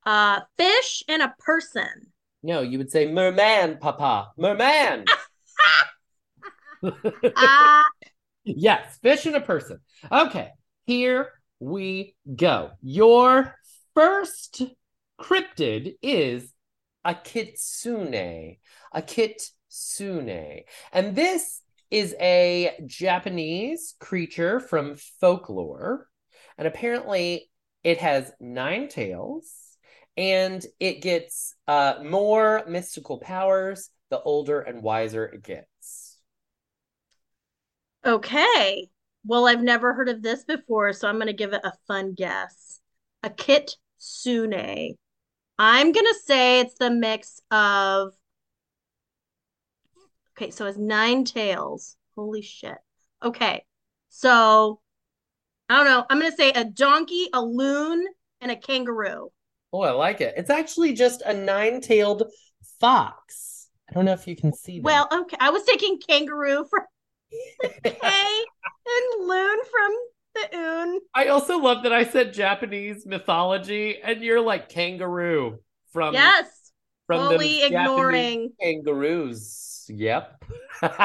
uh 0.05 0.41
fish 0.57 1.05
and 1.09 1.23
a 1.23 1.35
person. 1.39 2.13
No, 2.43 2.61
you 2.61 2.79
would 2.79 2.91
say 2.91 3.11
merman, 3.11 3.79
papa. 3.79 4.33
Merman. 4.37 5.05
uh... 6.83 7.83
yes, 8.45 8.99
fish 9.03 9.27
and 9.27 9.37
a 9.37 9.41
person. 9.41 9.79
Okay, 10.11 10.51
here 10.85 11.31
we 11.61 12.17
go. 12.35 12.73
Your 12.83 13.57
first 13.95 14.63
cryptid 15.21 15.95
is 16.03 16.53
a 17.05 17.15
kitsune. 17.15 18.59
A 18.93 19.03
kitsune. 19.03 20.65
And 20.93 21.15
this 21.15 21.62
is 21.93 22.17
a 22.19 22.75
Japanese 22.87 23.95
creature 24.01 24.59
from 24.59 24.97
folklore. 25.21 26.09
And 26.57 26.67
apparently 26.67 27.51
it 27.85 27.99
has 27.99 28.33
nine 28.41 28.89
tails 28.89 29.53
and 30.17 30.65
it 30.81 31.03
gets 31.03 31.55
uh, 31.69 31.97
more 32.03 32.65
mystical 32.67 33.19
powers 33.19 33.91
the 34.09 34.21
older 34.23 34.61
and 34.61 34.83
wiser 34.83 35.27
it 35.27 35.43
gets. 35.43 36.19
Okay. 38.07 38.89
Well, 39.27 39.47
I've 39.47 39.63
never 39.63 39.93
heard 39.93 40.09
of 40.09 40.23
this 40.23 40.45
before, 40.45 40.95
so 40.95 41.09
I'm 41.09 41.17
going 41.17 41.27
to 41.27 41.33
give 41.35 41.53
it 41.53 41.61
a 41.63 41.73
fun 41.87 42.15
guess. 42.15 42.81
A 43.23 43.29
kitsune. 43.29 44.97
I'm 45.59 45.93
going 45.93 46.07
to 46.07 46.21
say 46.25 46.61
it's 46.61 46.75
the 46.79 46.91
mix 46.91 47.41
of. 47.51 48.15
Okay, 50.43 50.51
so 50.51 50.67
it's 50.67 50.77
nine 50.77 51.23
tails. 51.23 51.97
Holy 52.17 52.43
shit. 52.43 52.75
Okay, 53.23 53.65
so 54.09 54.81
I 55.69 55.77
don't 55.77 55.85
know. 55.85 56.05
I'm 56.11 56.19
going 56.19 56.33
to 56.33 56.37
say 56.37 56.51
a 56.51 56.65
donkey, 56.65 57.29
a 57.33 57.41
loon, 57.41 58.05
and 58.41 58.51
a 58.51 58.57
kangaroo. 58.57 59.31
Oh, 59.73 59.83
I 59.83 59.93
like 59.93 60.21
it. 60.21 60.35
It's 60.37 60.51
actually 60.51 60.95
just 60.95 61.23
a 61.23 61.33
nine 61.33 61.81
tailed 61.81 62.25
fox. 62.81 63.69
I 63.89 63.93
don't 63.93 64.05
know 64.05 64.15
if 64.15 64.27
you 64.27 64.35
can 64.35 64.53
see 64.53 64.81
that. 64.81 64.85
Well, 64.85 65.09
okay. 65.13 65.37
I 65.39 65.51
was 65.51 65.63
taking 65.63 66.01
kangaroo 66.01 66.65
for 66.71 66.89
K 67.85 67.93
and 67.95 69.29
Loon 69.29 69.59
from 69.71 69.93
the 70.35 70.57
Oon. 70.57 71.01
I 71.15 71.29
also 71.29 71.59
love 71.59 71.85
that 71.85 71.93
I 71.93 72.03
said 72.03 72.35
Japanese 72.35 73.07
mythology 73.07 74.01
and 74.03 74.25
you're 74.25 74.41
like 74.41 74.69
kangaroo 74.69 75.61
from 75.93 76.15
Yes. 76.15 76.73
From 77.07 77.29
fully 77.29 77.63
ignoring 77.63 78.51
kangaroos. 78.61 79.72
Yep. 79.97 80.45
okay. 80.83 80.99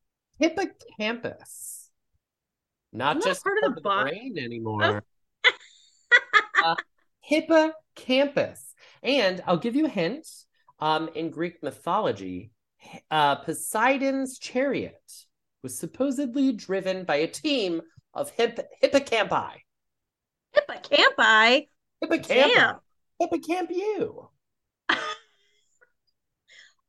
Hippocampus. 0.38 1.90
Not 2.92 3.16
I'm 3.16 3.22
just 3.22 3.44
part 3.44 3.58
of 3.62 3.74
the, 3.74 3.80
the 3.82 3.88
brain 3.88 4.38
anymore. 4.38 5.04
uh, 6.64 6.74
hippocampus. 7.20 8.74
And 9.02 9.42
I'll 9.46 9.58
give 9.58 9.76
you 9.76 9.86
a 9.86 9.90
hint. 9.90 10.26
Um, 10.80 11.10
in 11.14 11.28
Greek 11.28 11.62
mythology, 11.62 12.52
uh, 13.10 13.36
Poseidon's 13.36 14.38
chariot 14.38 15.12
was 15.62 15.78
supposedly 15.78 16.52
driven 16.52 17.04
by 17.04 17.16
a 17.16 17.26
team 17.26 17.82
of 18.14 18.30
hip- 18.30 18.66
hippocampi. 18.82 19.50
Hippocampi? 20.56 21.68
Hippocampi. 22.02 22.28
Damn. 22.28 22.76
Hippocamp 23.20 23.68
you. 23.68 24.30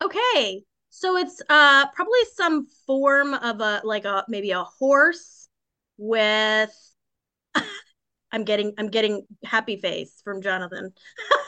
Okay. 0.01 0.63
So 0.89 1.17
it's 1.17 1.41
uh 1.49 1.87
probably 1.93 2.19
some 2.35 2.67
form 2.85 3.33
of 3.33 3.61
a 3.61 3.81
like 3.83 4.05
a 4.05 4.25
maybe 4.27 4.51
a 4.51 4.63
horse 4.63 5.47
with 5.97 6.71
I'm 8.31 8.43
getting 8.43 8.73
I'm 8.77 8.89
getting 8.89 9.25
happy 9.43 9.77
face 9.77 10.21
from 10.23 10.41
Jonathan. 10.41 10.93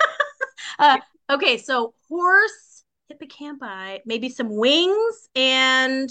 uh 0.80 0.98
okay, 1.30 1.58
so 1.58 1.94
horse 2.08 2.84
hippocampi, 3.12 4.00
maybe 4.06 4.30
some 4.30 4.56
wings, 4.56 5.30
and 5.36 6.10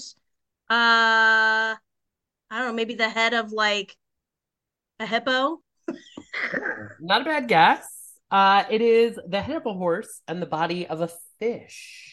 uh, 0.71 1.75
I 1.75 1.79
don't 2.51 2.69
know, 2.69 2.73
maybe 2.73 2.95
the 2.95 3.09
head 3.09 3.35
of 3.35 3.53
like 3.53 3.97
a 5.01 5.07
hippo. 5.07 5.61
Not 7.01 7.23
a 7.23 7.25
bad 7.25 7.49
guess. 7.49 7.89
Uh, 8.31 8.65
it 8.71 8.81
is 8.81 9.19
the 9.27 9.41
head 9.41 9.57
of 9.57 9.67
a 9.67 9.73
horse 9.73 10.23
and 10.27 10.41
the 10.41 10.47
body 10.47 10.87
of 10.87 11.01
a 11.01 11.11
fish. 11.39 12.12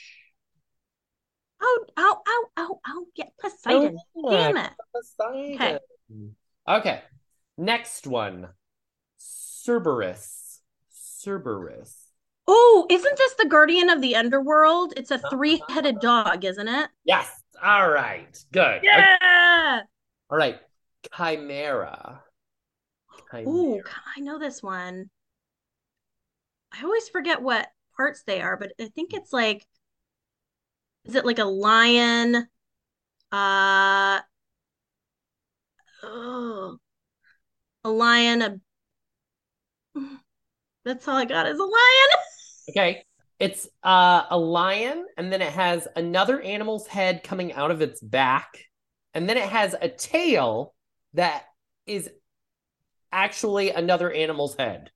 Oh, 1.61 1.85
oh, 1.97 2.21
oh, 2.27 2.45
oh, 2.57 2.79
oh, 2.87 3.05
yeah, 3.15 3.25
Poseidon. 3.41 3.97
Oh, 4.15 4.31
Damn 4.31 4.57
it. 4.57 4.71
Poseidon. 4.95 5.55
Okay. 5.55 5.79
okay. 6.67 7.01
Next 7.57 8.07
one. 8.07 8.47
Cerberus. 9.17 10.61
Cerberus. 10.89 11.95
Oh, 12.47 12.87
isn't 12.89 13.17
this 13.17 13.33
the 13.35 13.47
guardian 13.47 13.89
of 13.89 14.01
the 14.01 14.15
underworld? 14.15 14.93
It's 14.97 15.11
a 15.11 15.15
uh-huh. 15.15 15.29
three-headed 15.29 15.99
dog, 15.99 16.45
isn't 16.45 16.67
it? 16.67 16.89
Yes. 17.03 17.43
All 17.61 17.89
right. 17.89 18.37
Good. 18.51 18.81
Yeah. 18.83 19.81
All 20.29 20.37
right. 20.37 20.57
Chimera. 21.15 22.23
Chimera. 23.29 23.83
I 24.15 24.21
know 24.21 24.39
this 24.39 24.63
one. 24.63 25.09
I 26.71 26.83
always 26.83 27.09
forget 27.09 27.41
what 27.41 27.67
parts 27.95 28.23
they 28.23 28.41
are, 28.41 28.57
but 28.57 28.71
I 28.79 28.85
think 28.95 29.13
it's 29.13 29.33
like 29.33 29.65
is 31.09 31.15
it 31.15 31.25
like 31.25 31.39
a 31.39 31.45
lion? 31.45 32.35
Uh 33.31 34.19
oh, 36.03 36.77
a 37.83 37.89
lion, 37.89 38.41
a 38.43 38.59
that's 40.85 41.07
all 41.07 41.17
I 41.17 41.25
got 41.25 41.47
is 41.47 41.59
a 41.59 41.63
lion. 41.63 41.71
Okay. 42.69 43.03
It's 43.39 43.67
uh, 43.81 44.25
a 44.29 44.37
lion, 44.37 45.07
and 45.17 45.33
then 45.33 45.41
it 45.41 45.51
has 45.53 45.87
another 45.95 46.39
animal's 46.39 46.85
head 46.85 47.23
coming 47.23 47.51
out 47.53 47.71
of 47.71 47.81
its 47.81 47.99
back, 47.99 48.59
and 49.15 49.27
then 49.27 49.37
it 49.37 49.49
has 49.49 49.73
a 49.81 49.89
tail 49.89 50.75
that 51.15 51.45
is 51.87 52.11
actually 53.11 53.71
another 53.71 54.11
animal's 54.11 54.55
head. 54.55 54.91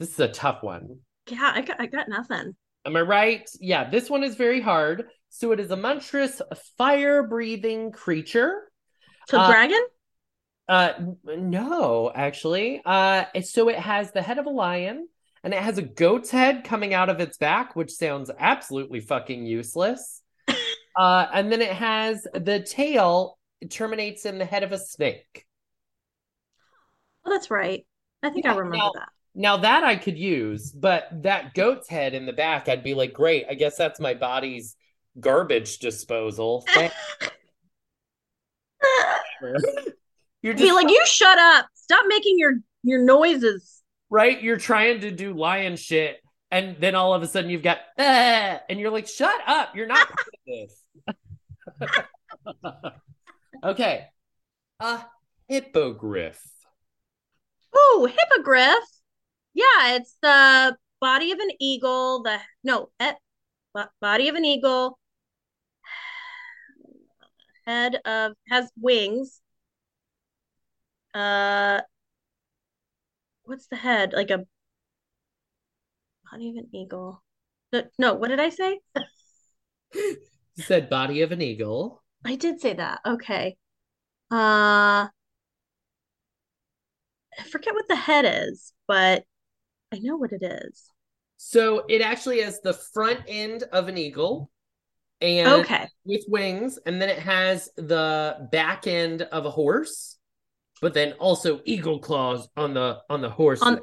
This 0.00 0.10
is 0.10 0.18
a 0.18 0.26
tough 0.26 0.64
one. 0.64 0.98
Yeah, 1.30 1.52
I 1.54 1.62
got 1.62 1.80
I 1.80 1.86
got 1.86 2.08
nothing. 2.08 2.54
Am 2.84 2.96
I 2.96 3.00
right? 3.02 3.48
Yeah, 3.60 3.88
this 3.90 4.08
one 4.08 4.24
is 4.24 4.34
very 4.36 4.60
hard. 4.60 5.04
So 5.30 5.52
it 5.52 5.60
is 5.60 5.70
a 5.70 5.76
monstrous 5.76 6.40
fire 6.78 7.22
breathing 7.26 7.92
creature. 7.92 8.70
So 9.28 9.38
Uh, 9.38 9.50
dragon? 9.50 9.84
Uh 10.68 10.92
no, 11.24 12.10
actually. 12.14 12.80
Uh 12.84 13.24
so 13.42 13.68
it 13.68 13.78
has 13.78 14.12
the 14.12 14.22
head 14.22 14.38
of 14.38 14.46
a 14.46 14.50
lion 14.50 15.08
and 15.44 15.52
it 15.54 15.60
has 15.62 15.78
a 15.78 15.82
goat's 15.82 16.30
head 16.30 16.64
coming 16.64 16.94
out 16.94 17.08
of 17.08 17.20
its 17.20 17.36
back, 17.38 17.76
which 17.76 17.90
sounds 17.92 18.30
absolutely 18.38 19.00
fucking 19.00 19.44
useless. 19.46 20.22
uh 20.96 21.26
and 21.32 21.50
then 21.52 21.60
it 21.62 21.72
has 21.72 22.26
the 22.32 22.60
tail 22.60 23.38
terminates 23.70 24.24
in 24.24 24.38
the 24.38 24.44
head 24.44 24.62
of 24.62 24.72
a 24.72 24.78
snake. 24.78 25.46
Oh, 27.24 27.30
that's 27.30 27.50
right. 27.50 27.84
I 28.22 28.30
think 28.30 28.44
Yeah, 28.46 28.54
I 28.54 28.56
remember 28.56 28.76
now- 28.78 28.92
that. 28.94 29.08
Now 29.40 29.56
that 29.58 29.84
I 29.84 29.94
could 29.94 30.18
use, 30.18 30.72
but 30.72 31.08
that 31.22 31.54
goat's 31.54 31.88
head 31.88 32.12
in 32.12 32.26
the 32.26 32.32
back, 32.32 32.68
I'd 32.68 32.82
be 32.82 32.94
like, 32.94 33.12
great, 33.12 33.46
I 33.48 33.54
guess 33.54 33.76
that's 33.76 34.00
my 34.00 34.12
body's 34.14 34.74
garbage 35.20 35.78
disposal. 35.78 36.64
You're 40.42 40.54
Be 40.56 40.72
like, 40.72 40.88
you 40.88 41.04
shut 41.06 41.38
up. 41.38 41.66
Stop 41.74 42.04
making 42.08 42.34
your 42.38 42.54
your 42.82 43.00
noises. 43.02 43.82
right. 44.10 44.40
You're 44.42 44.56
trying 44.56 45.00
to 45.02 45.10
do 45.12 45.32
lion 45.32 45.76
shit, 45.76 46.16
and 46.50 46.76
then 46.80 46.94
all 46.96 47.14
of 47.14 47.22
a 47.22 47.26
sudden 47.26 47.48
you've 47.50 47.62
got, 47.62 47.78
"Ah," 47.98 48.60
and 48.68 48.78
you're 48.80 48.90
like, 48.90 49.06
shut 49.06 49.34
up. 49.46 49.74
You're 49.76 49.86
not 49.86 50.08
this. 50.46 50.82
okay. 53.64 54.06
A 54.80 55.00
hippogriff. 55.48 56.40
Ooh, 57.76 58.06
hippogriff. 58.12 58.78
Yeah, 59.58 59.96
it's 59.96 60.14
the 60.22 60.76
body 61.00 61.32
of 61.32 61.40
an 61.40 61.50
eagle. 61.58 62.22
The 62.22 62.38
no, 62.62 62.90
eh, 63.00 63.14
bo- 63.74 63.90
body 64.00 64.28
of 64.28 64.36
an 64.36 64.44
eagle. 64.44 65.00
Head 67.66 67.96
of 68.04 68.34
has 68.48 68.70
wings. 68.80 69.40
Uh, 71.12 71.80
what's 73.42 73.66
the 73.66 73.74
head? 73.74 74.12
Like 74.12 74.30
a 74.30 74.46
body 76.30 76.50
of 76.50 76.56
an 76.56 76.68
eagle. 76.72 77.24
No, 77.72 77.82
no, 77.98 78.14
what 78.14 78.28
did 78.28 78.38
I 78.38 78.50
say? 78.50 78.78
You 79.92 80.18
said 80.58 80.88
body 80.88 81.22
of 81.22 81.32
an 81.32 81.42
eagle. 81.42 82.04
I 82.24 82.36
did 82.36 82.60
say 82.60 82.74
that. 82.74 83.00
Okay. 83.04 83.56
Uh, 84.30 85.08
I 87.36 87.42
forget 87.50 87.74
what 87.74 87.88
the 87.88 87.96
head 87.96 88.24
is, 88.24 88.72
but 88.86 89.24
I 89.92 89.98
know 90.00 90.16
what 90.16 90.32
it 90.32 90.42
is. 90.42 90.90
So 91.36 91.84
it 91.88 92.02
actually 92.02 92.40
has 92.42 92.60
the 92.60 92.72
front 92.72 93.20
end 93.28 93.62
of 93.72 93.88
an 93.88 93.96
eagle 93.96 94.50
and 95.20 95.48
Okay. 95.48 95.88
with 96.04 96.24
wings, 96.28 96.78
and 96.84 97.00
then 97.00 97.08
it 97.08 97.18
has 97.20 97.70
the 97.76 98.48
back 98.52 98.86
end 98.86 99.22
of 99.22 99.46
a 99.46 99.50
horse, 99.50 100.18
but 100.80 100.94
then 100.94 101.12
also 101.14 101.60
eagle 101.64 101.98
claws 102.00 102.48
on 102.56 102.74
the 102.74 102.98
on 103.08 103.20
the 103.20 103.30
horse. 103.30 103.62
On 103.62 103.80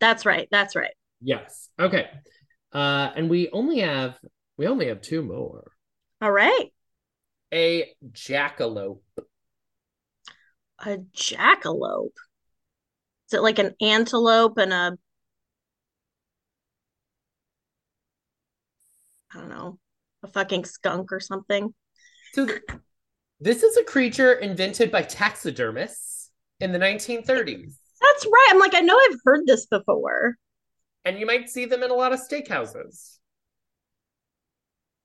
that's 0.00 0.26
right. 0.26 0.48
That's 0.50 0.76
right. 0.76 0.94
yes. 1.20 1.68
Okay. 1.78 2.08
Uh 2.72 3.10
and 3.16 3.30
we 3.30 3.48
only 3.50 3.80
have 3.80 4.18
we 4.56 4.66
only 4.66 4.88
have 4.88 5.00
two 5.00 5.22
more. 5.22 5.70
All 6.20 6.32
right. 6.32 6.72
A 7.52 7.92
jackalope. 8.10 9.00
A 10.84 10.98
jackalope. 11.16 12.12
Is 13.28 13.34
it 13.34 13.42
like 13.42 13.58
an 13.58 13.74
antelope 13.80 14.58
and 14.58 14.72
a 14.72 14.98
I 19.36 19.40
don't 19.40 19.50
know, 19.50 19.78
a 20.22 20.28
fucking 20.28 20.64
skunk 20.64 21.12
or 21.12 21.20
something? 21.20 21.74
So 22.32 22.46
th- 22.46 22.62
this 23.38 23.62
is 23.62 23.76
a 23.76 23.84
creature 23.84 24.32
invented 24.32 24.90
by 24.90 25.02
taxidermists 25.02 26.30
in 26.60 26.72
the 26.72 26.78
1930s. 26.78 27.74
That's 28.00 28.26
right. 28.26 28.48
I'm 28.50 28.58
like, 28.58 28.74
I 28.74 28.80
know 28.80 28.98
I've 28.98 29.18
heard 29.24 29.46
this 29.46 29.66
before. 29.66 30.36
and 31.04 31.18
you 31.18 31.26
might 31.26 31.48
see 31.50 31.66
them 31.66 31.82
in 31.82 31.90
a 31.90 31.94
lot 31.94 32.12
of 32.12 32.20
steakhouses. 32.20 33.18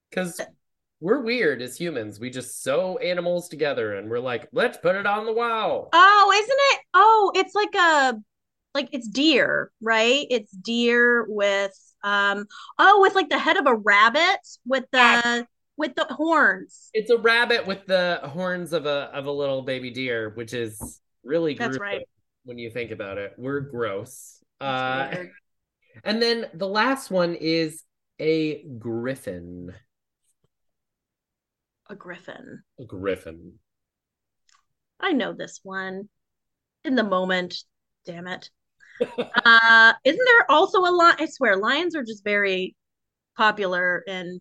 Because 0.09 0.41
we're 0.99 1.21
weird 1.21 1.61
as 1.61 1.77
humans. 1.77 2.19
We 2.19 2.29
just 2.29 2.61
sew 2.63 2.97
animals 2.97 3.49
together 3.49 3.95
and 3.95 4.09
we're 4.09 4.19
like, 4.19 4.47
let's 4.51 4.77
put 4.77 4.95
it 4.95 5.05
on 5.07 5.25
the 5.25 5.33
wall. 5.33 5.89
Oh, 5.93 6.31
isn't 6.35 6.59
it? 6.73 6.79
Oh, 6.93 7.31
it's 7.35 7.55
like 7.55 7.75
a 7.75 8.19
like 8.73 8.89
it's 8.93 9.07
deer, 9.07 9.71
right? 9.81 10.25
It's 10.29 10.51
deer 10.51 11.25
with 11.27 11.73
um 12.03 12.45
oh, 12.79 12.99
with 13.01 13.15
like 13.15 13.29
the 13.29 13.37
head 13.39 13.57
of 13.57 13.65
a 13.67 13.75
rabbit 13.75 14.39
with 14.65 14.85
the 14.91 14.97
Yes. 14.97 15.45
with 15.77 15.95
the 15.95 16.05
horns. 16.05 16.89
It's 16.93 17.09
a 17.09 17.17
rabbit 17.17 17.65
with 17.67 17.85
the 17.87 18.19
horns 18.23 18.73
of 18.73 18.85
a 18.85 19.09
of 19.13 19.25
a 19.25 19.31
little 19.31 19.61
baby 19.61 19.89
deer, 19.91 20.31
which 20.35 20.53
is 20.53 20.99
really 21.23 21.53
That's 21.55 21.77
right. 21.79 22.01
when 22.43 22.57
you 22.57 22.69
think 22.69 22.91
about 22.91 23.17
it. 23.17 23.33
We're 23.37 23.61
gross. 23.61 24.43
That's 24.59 25.13
Uh, 25.13 25.15
weird. 25.17 25.31
and 26.03 26.21
then 26.21 26.45
the 26.53 26.67
last 26.67 27.11
one 27.11 27.35
is 27.35 27.83
a 28.19 28.63
griffin. 28.79 29.73
A 31.89 31.95
griffin. 31.95 32.63
A 32.79 32.85
griffin. 32.85 33.53
I 34.99 35.11
know 35.13 35.33
this 35.33 35.59
one. 35.63 36.09
In 36.83 36.95
the 36.95 37.03
moment. 37.03 37.55
Damn 38.05 38.27
it. 38.27 38.49
Uh 39.45 39.93
isn't 40.03 40.25
there 40.25 40.51
also 40.51 40.79
a 40.79 40.91
lion? 40.91 41.15
I 41.19 41.25
swear, 41.25 41.57
lions 41.57 41.95
are 41.95 42.03
just 42.03 42.23
very 42.23 42.75
popular 43.37 44.03
in 44.07 44.39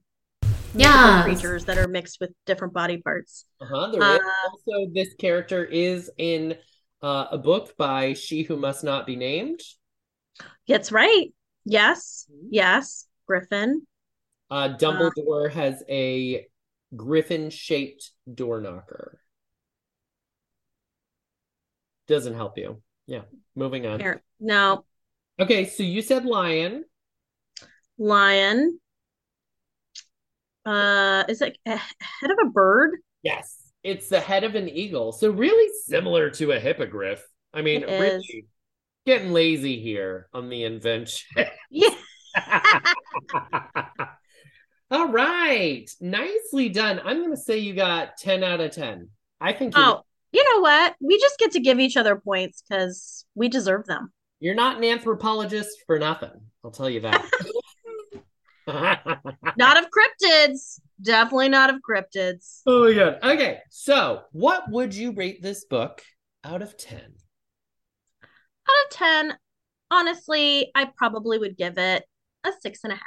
mythical 0.74 0.80
Yes. 0.80 1.22
creatures 1.24 1.64
that 1.66 1.78
are 1.78 1.88
mixed 1.88 2.20
with 2.20 2.30
different 2.46 2.74
body 2.74 2.98
parts. 2.98 3.46
Uh-huh. 3.60 3.90
There 3.92 4.02
is 4.02 4.20
Uh, 4.20 4.48
also 4.48 4.90
this 4.92 5.14
character 5.14 5.64
is 5.64 6.10
in 6.18 6.56
uh, 7.02 7.26
a 7.30 7.38
book 7.38 7.76
by 7.76 8.12
She 8.14 8.42
Who 8.42 8.56
Must 8.56 8.84
Not 8.84 9.06
Be 9.06 9.16
Named. 9.16 9.60
That's 10.68 10.92
right. 10.92 11.32
Yes. 11.64 12.26
Mhm. 12.30 12.48
Yes. 12.50 13.06
Griffin. 13.26 13.86
Uh, 14.50 14.76
Dumbledore 14.76 15.50
has 15.52 15.82
a 15.88 16.46
griffin-shaped 16.96 18.10
door 18.34 18.60
knocker. 18.60 19.20
Doesn't 22.08 22.34
help 22.34 22.58
you. 22.58 22.82
Yeah. 23.06 23.22
Moving 23.54 23.86
on. 23.86 24.00
Here. 24.00 24.22
No. 24.38 24.84
Okay, 25.38 25.64
so 25.66 25.82
you 25.82 26.02
said 26.02 26.24
lion. 26.24 26.84
Lion. 27.98 28.78
Uh, 30.64 31.24
is 31.28 31.40
it 31.42 31.58
a 31.66 31.76
head 31.76 32.30
of 32.30 32.38
a 32.46 32.50
bird? 32.50 32.98
Yes. 33.22 33.56
It's 33.82 34.08
the 34.08 34.20
head 34.20 34.44
of 34.44 34.54
an 34.54 34.68
eagle. 34.68 35.12
So 35.12 35.30
really 35.30 35.72
similar 35.86 36.30
to 36.30 36.52
a 36.52 36.60
hippogriff. 36.60 37.26
I 37.54 37.62
mean, 37.62 37.82
It 37.82 37.88
is. 37.88 37.98
really 38.00 38.46
getting 39.06 39.32
lazy 39.32 39.80
here 39.80 40.28
on 40.34 40.48
the 40.50 40.64
invention. 40.64 41.46
Yeah. 41.70 41.94
All 44.90 45.08
right. 45.08 45.88
Nicely 46.00 46.68
done. 46.68 47.00
I'm 47.04 47.18
going 47.18 47.30
to 47.30 47.36
say 47.36 47.58
you 47.58 47.74
got 47.74 48.16
10 48.18 48.42
out 48.44 48.60
of 48.60 48.72
10. 48.72 49.08
I 49.40 49.52
think 49.52 49.76
you 49.76 49.82
Oh, 49.82 50.02
you 50.32 50.44
know 50.44 50.60
what? 50.60 50.94
We 51.00 51.18
just 51.18 51.38
get 51.38 51.52
to 51.52 51.60
give 51.60 51.80
each 51.80 51.96
other 51.96 52.16
points 52.16 52.62
because 52.68 53.24
we 53.34 53.48
deserve 53.48 53.86
them. 53.86 54.12
you're 54.40 54.54
not 54.54 54.76
an 54.78 54.84
anthropologist 54.84 55.76
for 55.86 55.98
nothing. 55.98 56.30
I'll 56.64 56.70
tell 56.70 56.90
you 56.90 57.00
that. 57.00 57.24
Not 58.66 59.78
of 59.78 59.86
cryptids. 59.90 60.78
Definitely 61.02 61.48
not 61.48 61.70
of 61.70 61.76
cryptids. 61.88 62.60
oh 62.66 62.88
my 62.88 62.94
god. 62.94 63.18
Okay. 63.22 63.58
So, 63.70 64.22
what 64.32 64.70
would 64.70 64.94
you 64.94 65.12
rate 65.12 65.42
this 65.42 65.64
book 65.64 66.02
out 66.44 66.62
of 66.62 66.76
10? 66.76 67.00
Out 67.00 68.84
of 68.84 68.90
10, 68.92 69.36
honestly, 69.90 70.70
I 70.74 70.90
probably 70.96 71.38
would 71.38 71.56
give 71.56 71.78
it 71.78 72.04
a 72.44 72.50
six 72.60 72.80
and 72.84 72.92
a 72.92 72.96
half. 72.96 73.04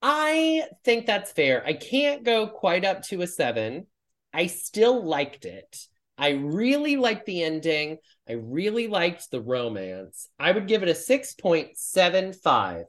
I 0.00 0.62
think 0.84 1.04
that's 1.06 1.32
fair. 1.32 1.62
I 1.66 1.74
can't 1.74 2.24
go 2.24 2.46
quite 2.46 2.84
up 2.86 3.02
to 3.08 3.20
a 3.20 3.26
seven. 3.26 3.86
I 4.32 4.46
still 4.46 5.02
liked 5.04 5.44
it. 5.44 5.86
I 6.16 6.30
really 6.30 6.96
liked 6.96 7.26
the 7.26 7.42
ending. 7.42 7.98
I 8.28 8.32
really 8.32 8.86
liked 8.88 9.30
the 9.30 9.40
romance. 9.40 10.28
I 10.38 10.52
would 10.52 10.68
give 10.68 10.82
it 10.82 10.88
a 10.88 10.94
6.75. 10.94 12.84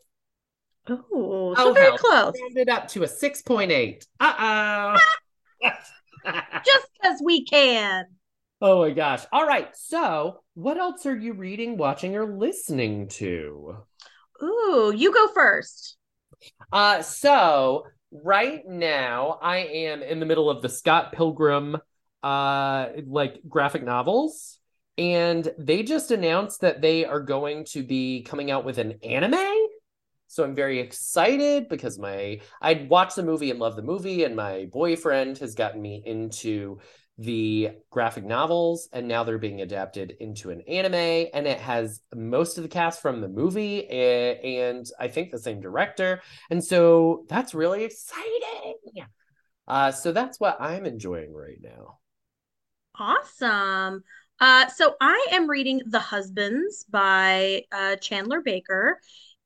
Oh, 0.89 1.05
Oh, 1.13 1.55
so 1.55 1.73
very 1.73 1.87
hell. 1.87 1.97
close. 1.97 2.33
Rounded 2.41 2.69
up 2.69 2.87
to 2.89 3.03
a 3.03 3.07
6.8. 3.07 4.05
Uh 4.19 4.97
oh. 5.63 5.69
Just 6.65 6.87
because 7.01 7.21
we 7.23 7.45
can. 7.45 8.05
Oh 8.61 8.81
my 8.81 8.91
gosh. 8.91 9.23
All 9.31 9.45
right. 9.47 9.75
So, 9.75 10.41
what 10.53 10.77
else 10.77 11.05
are 11.05 11.15
you 11.17 11.33
reading, 11.33 11.77
watching, 11.77 12.15
or 12.15 12.25
listening 12.37 13.07
to? 13.09 13.77
Ooh, 14.43 14.93
you 14.95 15.13
go 15.13 15.27
first. 15.29 15.97
Uh, 16.71 17.01
so 17.01 17.85
right 18.11 18.67
now 18.67 19.39
I 19.41 19.57
am 19.57 20.03
in 20.03 20.19
the 20.19 20.25
middle 20.25 20.49
of 20.49 20.61
the 20.61 20.69
Scott 20.69 21.13
Pilgrim 21.13 21.77
uh 22.23 22.89
like 23.07 23.39
graphic 23.49 23.83
novels 23.83 24.59
and 24.97 25.51
they 25.57 25.81
just 25.81 26.11
announced 26.11 26.61
that 26.61 26.79
they 26.81 27.03
are 27.05 27.21
going 27.21 27.65
to 27.65 27.81
be 27.81 28.21
coming 28.21 28.51
out 28.51 28.63
with 28.63 28.77
an 28.77 28.99
anime. 29.03 29.67
So 30.27 30.43
i'm 30.43 30.55
very 30.55 30.79
excited 30.79 31.67
because 31.67 31.99
my 31.99 32.39
i 32.61 32.85
watched 32.89 33.15
the 33.15 33.23
movie 33.23 33.51
and 33.51 33.59
loved 33.59 33.77
the 33.77 33.81
movie 33.81 34.23
and 34.23 34.35
my 34.35 34.67
boyfriend 34.71 35.39
has 35.39 35.55
gotten 35.55 35.81
me 35.81 36.01
into 36.05 36.79
the 37.21 37.69
graphic 37.91 38.25
novels 38.25 38.89
and 38.93 39.07
now 39.07 39.23
they're 39.23 39.37
being 39.37 39.61
adapted 39.61 40.15
into 40.19 40.49
an 40.49 40.61
anime 40.61 41.27
and 41.33 41.45
it 41.45 41.59
has 41.59 42.01
most 42.15 42.57
of 42.57 42.63
the 42.63 42.69
cast 42.69 42.99
from 42.99 43.21
the 43.21 43.27
movie 43.27 43.87
and, 43.87 44.87
i 44.99 45.07
think 45.07 45.29
the 45.31 45.37
same 45.37 45.61
director 45.61 46.21
and 46.49 46.63
so 46.63 47.25
that's 47.29 47.53
really 47.53 47.83
exciting. 47.83 48.75
Uh, 49.67 49.91
so 49.91 50.11
that's 50.11 50.39
what 50.39 50.59
i'm 50.59 50.85
enjoying 50.85 51.33
right 51.33 51.59
now. 51.61 51.99
Awesome. 52.97 54.03
Uh, 54.39 54.67
so 54.69 54.95
i 54.99 55.27
am 55.31 55.47
reading 55.49 55.81
the 55.85 55.99
husbands 55.99 56.85
by 56.89 57.63
uh, 57.71 57.95
chandler 57.97 58.41
baker 58.41 58.99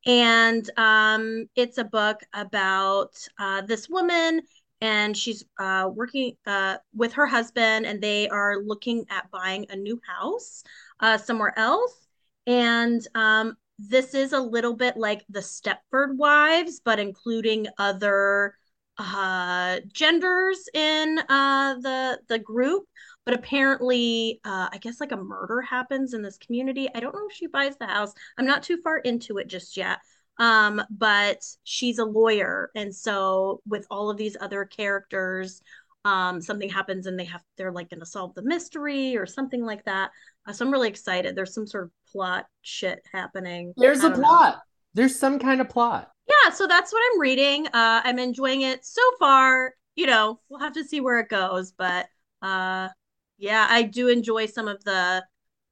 and 0.06 0.70
um, 0.78 1.48
it's 1.56 1.78
a 1.78 1.84
book 1.84 2.22
about 2.34 3.16
uh, 3.40 3.62
this 3.62 3.90
woman 3.90 4.42
and 4.82 5.16
she's 5.16 5.44
uh, 5.60 5.90
working 5.94 6.36
uh, 6.46 6.78
with 6.94 7.14
her 7.14 7.26
husband 7.26 7.86
and 7.86 8.02
they 8.02 8.28
are 8.30 8.62
looking 8.64 9.06
at 9.10 9.30
buying 9.32 9.66
a 9.70 9.76
new 9.76 10.00
house 10.08 10.64
uh, 11.00 11.18
somewhere 11.18 11.58
else. 11.58 12.08
And 12.48 13.06
um, 13.16 13.56
this 13.80 14.14
is 14.14 14.34
a 14.34 14.40
little 14.40 14.76
bit 14.76 14.98
like 14.98 15.26
the 15.30 15.40
stepford 15.40 16.18
wives 16.18 16.82
but 16.84 17.00
including 17.00 17.68
other 17.78 18.56
uh, 18.98 19.80
genders 19.92 20.70
in 20.74 21.20
uh, 21.30 21.76
the 21.76 22.20
the 22.28 22.40
group. 22.40 22.86
But 23.26 23.34
apparently 23.34 24.40
uh, 24.46 24.70
i 24.72 24.78
guess 24.78 25.00
like 25.02 25.12
a 25.12 25.18
murder 25.18 25.62
happens 25.62 26.14
in 26.14 26.22
this 26.22 26.38
community. 26.38 26.88
I 26.94 27.00
don't 27.00 27.16
know 27.16 27.28
if 27.30 27.36
she 27.36 27.48
buys 27.48 27.76
the 27.78 27.88
house. 27.88 28.14
I'm 28.38 28.46
not 28.46 28.64
too 28.64 28.78
far 28.84 29.00
into 29.00 29.38
it 29.38 29.48
just 29.48 29.76
yet 29.78 30.00
um 30.40 30.82
but 30.90 31.42
she's 31.64 31.98
a 31.98 32.06
lawyer 32.06 32.70
and 32.76 32.94
so 32.94 33.62
with 33.68 33.86
all 33.90 34.10
of 34.10 34.18
these 34.18 34.36
other 34.42 34.66
characters 34.66 35.62
um 36.04 36.40
something 36.42 36.70
happens 36.70 37.08
and 37.08 37.20
they 37.20 37.26
have 37.26 37.42
they're 37.58 37.72
like 37.72 37.90
going 37.90 38.00
to 38.00 38.06
solve 38.06 38.34
the 38.36 38.42
mystery 38.44 39.18
or 39.18 39.26
something 39.26 39.66
like 39.66 39.84
that. 39.86 40.12
Uh, 40.48 40.54
so 40.54 40.66
i'm 40.66 40.72
really 40.72 40.88
excited. 40.88 41.36
There's 41.36 41.54
some 41.54 41.66
sort 41.68 41.86
of 41.86 41.92
plot 42.12 42.46
shit 42.62 43.02
happening. 43.12 43.74
There's 43.76 44.04
a 44.04 44.12
plot 44.12 44.56
know. 44.56 44.62
there's 44.94 45.18
some 45.18 45.40
kind 45.40 45.62
of 45.62 45.70
plot. 45.70 46.12
Yeah 46.28 46.52
so 46.52 46.68
that's 46.68 46.94
what 46.94 47.02
i'm 47.12 47.20
reading. 47.20 47.68
Uh 47.68 48.02
i'm 48.04 48.20
enjoying 48.20 48.62
it 48.62 48.86
so 48.86 49.02
far. 49.20 49.74
You 49.96 50.06
know 50.06 50.40
we'll 50.50 50.60
have 50.60 50.74
to 50.74 50.84
see 50.84 51.02
where 51.02 51.20
it 51.20 51.30
goes 51.30 51.72
but 51.72 52.08
uh 52.42 52.90
yeah 53.38 53.66
i 53.70 53.82
do 53.82 54.10
enjoy 54.10 54.46
some 54.46 54.68
of 54.68 54.84
the 54.84 55.24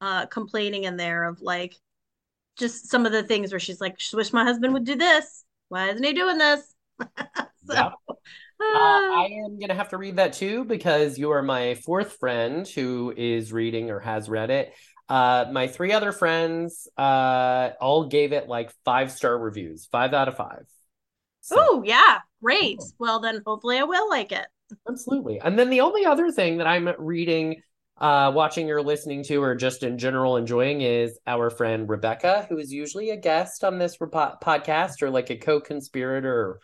uh 0.01 0.25
complaining 0.27 0.85
in 0.85 0.97
there 0.97 1.25
of 1.25 1.41
like 1.41 1.75
just 2.57 2.89
some 2.89 3.05
of 3.05 3.11
the 3.11 3.23
things 3.23 3.51
where 3.51 3.59
she's 3.59 3.81
like, 3.81 3.97
"Wish 4.13 4.33
my 4.33 4.43
husband 4.43 4.73
would 4.73 4.85
do 4.85 4.95
this. 4.95 5.43
Why 5.69 5.89
isn't 5.89 6.03
he 6.03 6.13
doing 6.13 6.37
this?" 6.37 6.73
so, 6.99 7.73
yeah. 7.73 7.87
uh, 7.87 8.61
I 8.61 9.29
am 9.45 9.59
gonna 9.59 9.75
have 9.75 9.89
to 9.89 9.97
read 9.97 10.17
that 10.17 10.33
too 10.33 10.65
because 10.65 11.17
you 11.17 11.31
are 11.31 11.41
my 11.41 11.75
fourth 11.75 12.13
friend 12.13 12.67
who 12.67 13.13
is 13.15 13.51
reading 13.51 13.91
or 13.91 13.99
has 13.99 14.29
read 14.29 14.49
it. 14.49 14.73
Uh, 15.09 15.45
my 15.51 15.67
three 15.67 15.91
other 15.91 16.11
friends 16.11 16.87
uh, 16.97 17.71
all 17.81 18.07
gave 18.07 18.33
it 18.33 18.47
like 18.47 18.71
five 18.85 19.11
star 19.11 19.37
reviews, 19.37 19.85
five 19.85 20.13
out 20.13 20.27
of 20.27 20.37
five. 20.37 20.65
So. 21.41 21.55
Oh 21.59 21.83
yeah, 21.85 22.19
great. 22.41 22.79
Well 22.99 23.19
then, 23.19 23.41
hopefully 23.45 23.77
I 23.77 23.83
will 23.83 24.09
like 24.09 24.31
it. 24.31 24.45
Absolutely. 24.87 25.39
And 25.39 25.59
then 25.59 25.69
the 25.69 25.81
only 25.81 26.05
other 26.05 26.31
thing 26.31 26.57
that 26.57 26.67
I'm 26.67 26.89
reading 26.97 27.61
uh, 27.97 28.31
watching 28.33 28.69
or 28.71 28.81
listening 28.81 29.23
to, 29.23 29.41
or 29.41 29.55
just 29.55 29.83
in 29.83 29.97
general 29.97 30.37
enjoying, 30.37 30.81
is 30.81 31.19
our 31.27 31.49
friend 31.49 31.87
Rebecca, 31.87 32.45
who 32.49 32.57
is 32.57 32.71
usually 32.71 33.11
a 33.11 33.17
guest 33.17 33.63
on 33.63 33.77
this 33.77 33.99
rep- 34.01 34.41
podcast 34.41 35.01
or 35.01 35.09
like 35.09 35.29
a 35.29 35.37
co 35.37 35.59
conspirator 35.59 36.33
or 36.33 36.59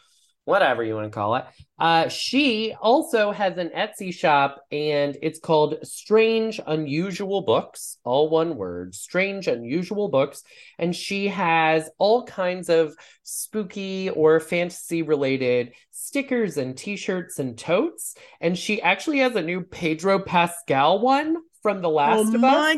whatever 0.49 0.83
you 0.83 0.95
want 0.95 1.05
to 1.05 1.15
call 1.15 1.35
it. 1.35 1.45
Uh, 1.77 2.09
she 2.09 2.73
also 2.81 3.31
has 3.31 3.57
an 3.57 3.69
Etsy 3.69 4.13
shop 4.13 4.65
and 4.71 5.15
it's 5.21 5.39
called 5.39 5.77
Strange 5.83 6.59
Unusual 6.65 7.41
Books, 7.41 7.97
all 8.03 8.29
one 8.29 8.57
word, 8.57 8.95
Strange 8.95 9.47
Unusual 9.47 10.09
Books. 10.09 10.43
And 10.79 10.93
she 10.93 11.27
has 11.27 11.89
all 11.99 12.25
kinds 12.25 12.69
of 12.69 12.95
spooky 13.23 14.09
or 14.09 14.39
fantasy 14.39 15.03
related 15.03 15.73
stickers 15.91 16.57
and 16.57 16.75
t-shirts 16.75 17.37
and 17.37 17.57
totes. 17.57 18.15
And 18.41 18.57
she 18.57 18.81
actually 18.81 19.19
has 19.19 19.35
a 19.35 19.43
new 19.43 19.61
Pedro 19.61 20.19
Pascal 20.19 20.99
one 20.99 21.37
from 21.61 21.81
The 21.81 21.89
Last 21.89 22.33
oh 22.33 22.35
of 22.35 22.43
Us. 22.43 22.77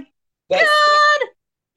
God! 0.51 1.28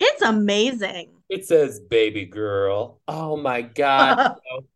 It's 0.00 0.22
amazing. 0.22 1.12
It 1.28 1.46
says 1.46 1.80
baby 1.80 2.26
girl. 2.26 3.00
Oh 3.06 3.36
my 3.36 3.62
god. 3.62 4.36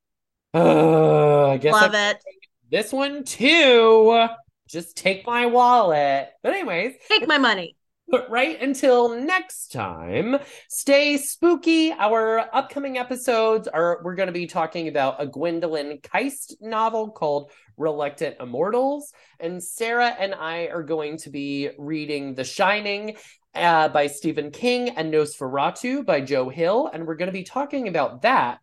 Uh, 0.54 1.48
I 1.50 1.56
guess 1.58 1.72
love 1.72 1.94
I- 1.94 2.10
it. 2.10 2.24
This 2.70 2.92
one 2.92 3.24
too. 3.24 4.26
Just 4.68 4.96
take 4.96 5.26
my 5.26 5.46
wallet. 5.46 6.28
But 6.42 6.52
anyways, 6.52 6.94
take 7.08 7.26
my 7.26 7.38
money. 7.38 7.76
But 8.10 8.30
right 8.30 8.60
until 8.60 9.20
next 9.20 9.72
time, 9.72 10.38
stay 10.68 11.18
spooky. 11.18 11.92
Our 11.92 12.40
upcoming 12.54 12.96
episodes 12.96 13.68
are 13.68 14.00
we're 14.02 14.14
going 14.14 14.28
to 14.28 14.32
be 14.32 14.46
talking 14.46 14.88
about 14.88 15.20
a 15.20 15.26
Gwendolyn 15.26 15.98
Kiste 16.02 16.54
novel 16.60 17.10
called 17.10 17.50
Reluctant 17.76 18.36
Immortals, 18.40 19.12
and 19.40 19.62
Sara 19.62 20.08
and 20.08 20.34
I 20.34 20.68
are 20.68 20.82
going 20.82 21.18
to 21.18 21.30
be 21.30 21.70
reading 21.78 22.34
The 22.34 22.44
Shining 22.44 23.16
uh, 23.54 23.88
by 23.88 24.06
Stephen 24.06 24.50
King 24.50 24.90
and 24.90 25.12
NOS4A2 25.12 26.04
by 26.06 26.22
Joe 26.22 26.48
Hill, 26.48 26.90
and 26.92 27.06
we're 27.06 27.16
going 27.16 27.28
to 27.28 27.32
be 27.32 27.44
talking 27.44 27.88
about 27.88 28.22
that 28.22 28.60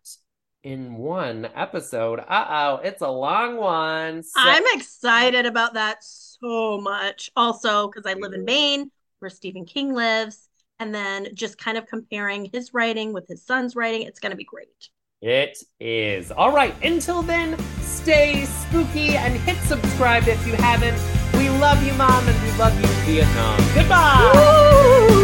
in 0.66 0.94
one 0.96 1.48
episode. 1.54 2.18
Uh 2.18 2.46
oh, 2.48 2.80
it's 2.82 3.00
a 3.00 3.08
long 3.08 3.56
one. 3.56 4.22
So- 4.24 4.32
I'm 4.36 4.64
excited 4.74 5.46
about 5.46 5.74
that 5.74 6.02
so 6.02 6.78
much. 6.78 7.30
Also, 7.36 7.88
because 7.88 8.04
I 8.04 8.14
live 8.14 8.32
in 8.32 8.44
Maine, 8.44 8.90
where 9.20 9.30
Stephen 9.30 9.64
King 9.64 9.94
lives, 9.94 10.48
and 10.80 10.92
then 10.94 11.28
just 11.34 11.56
kind 11.56 11.78
of 11.78 11.86
comparing 11.86 12.50
his 12.52 12.74
writing 12.74 13.12
with 13.12 13.28
his 13.28 13.44
son's 13.44 13.76
writing. 13.76 14.02
It's 14.02 14.18
going 14.18 14.32
to 14.32 14.36
be 14.36 14.44
great. 14.44 14.90
It 15.22 15.56
is. 15.80 16.30
All 16.32 16.52
right, 16.52 16.74
until 16.84 17.22
then, 17.22 17.56
stay 17.80 18.44
spooky 18.44 19.16
and 19.16 19.34
hit 19.34 19.56
subscribe 19.62 20.28
if 20.28 20.44
you 20.46 20.54
haven't. 20.54 20.98
We 21.38 21.48
love 21.48 21.82
you, 21.86 21.94
Mom, 21.94 22.28
and 22.28 22.42
we 22.42 22.58
love 22.58 22.74
you, 22.80 22.86
Vietnam. 23.06 23.58
Goodbye. 23.74 24.32
Woo! 25.10 25.15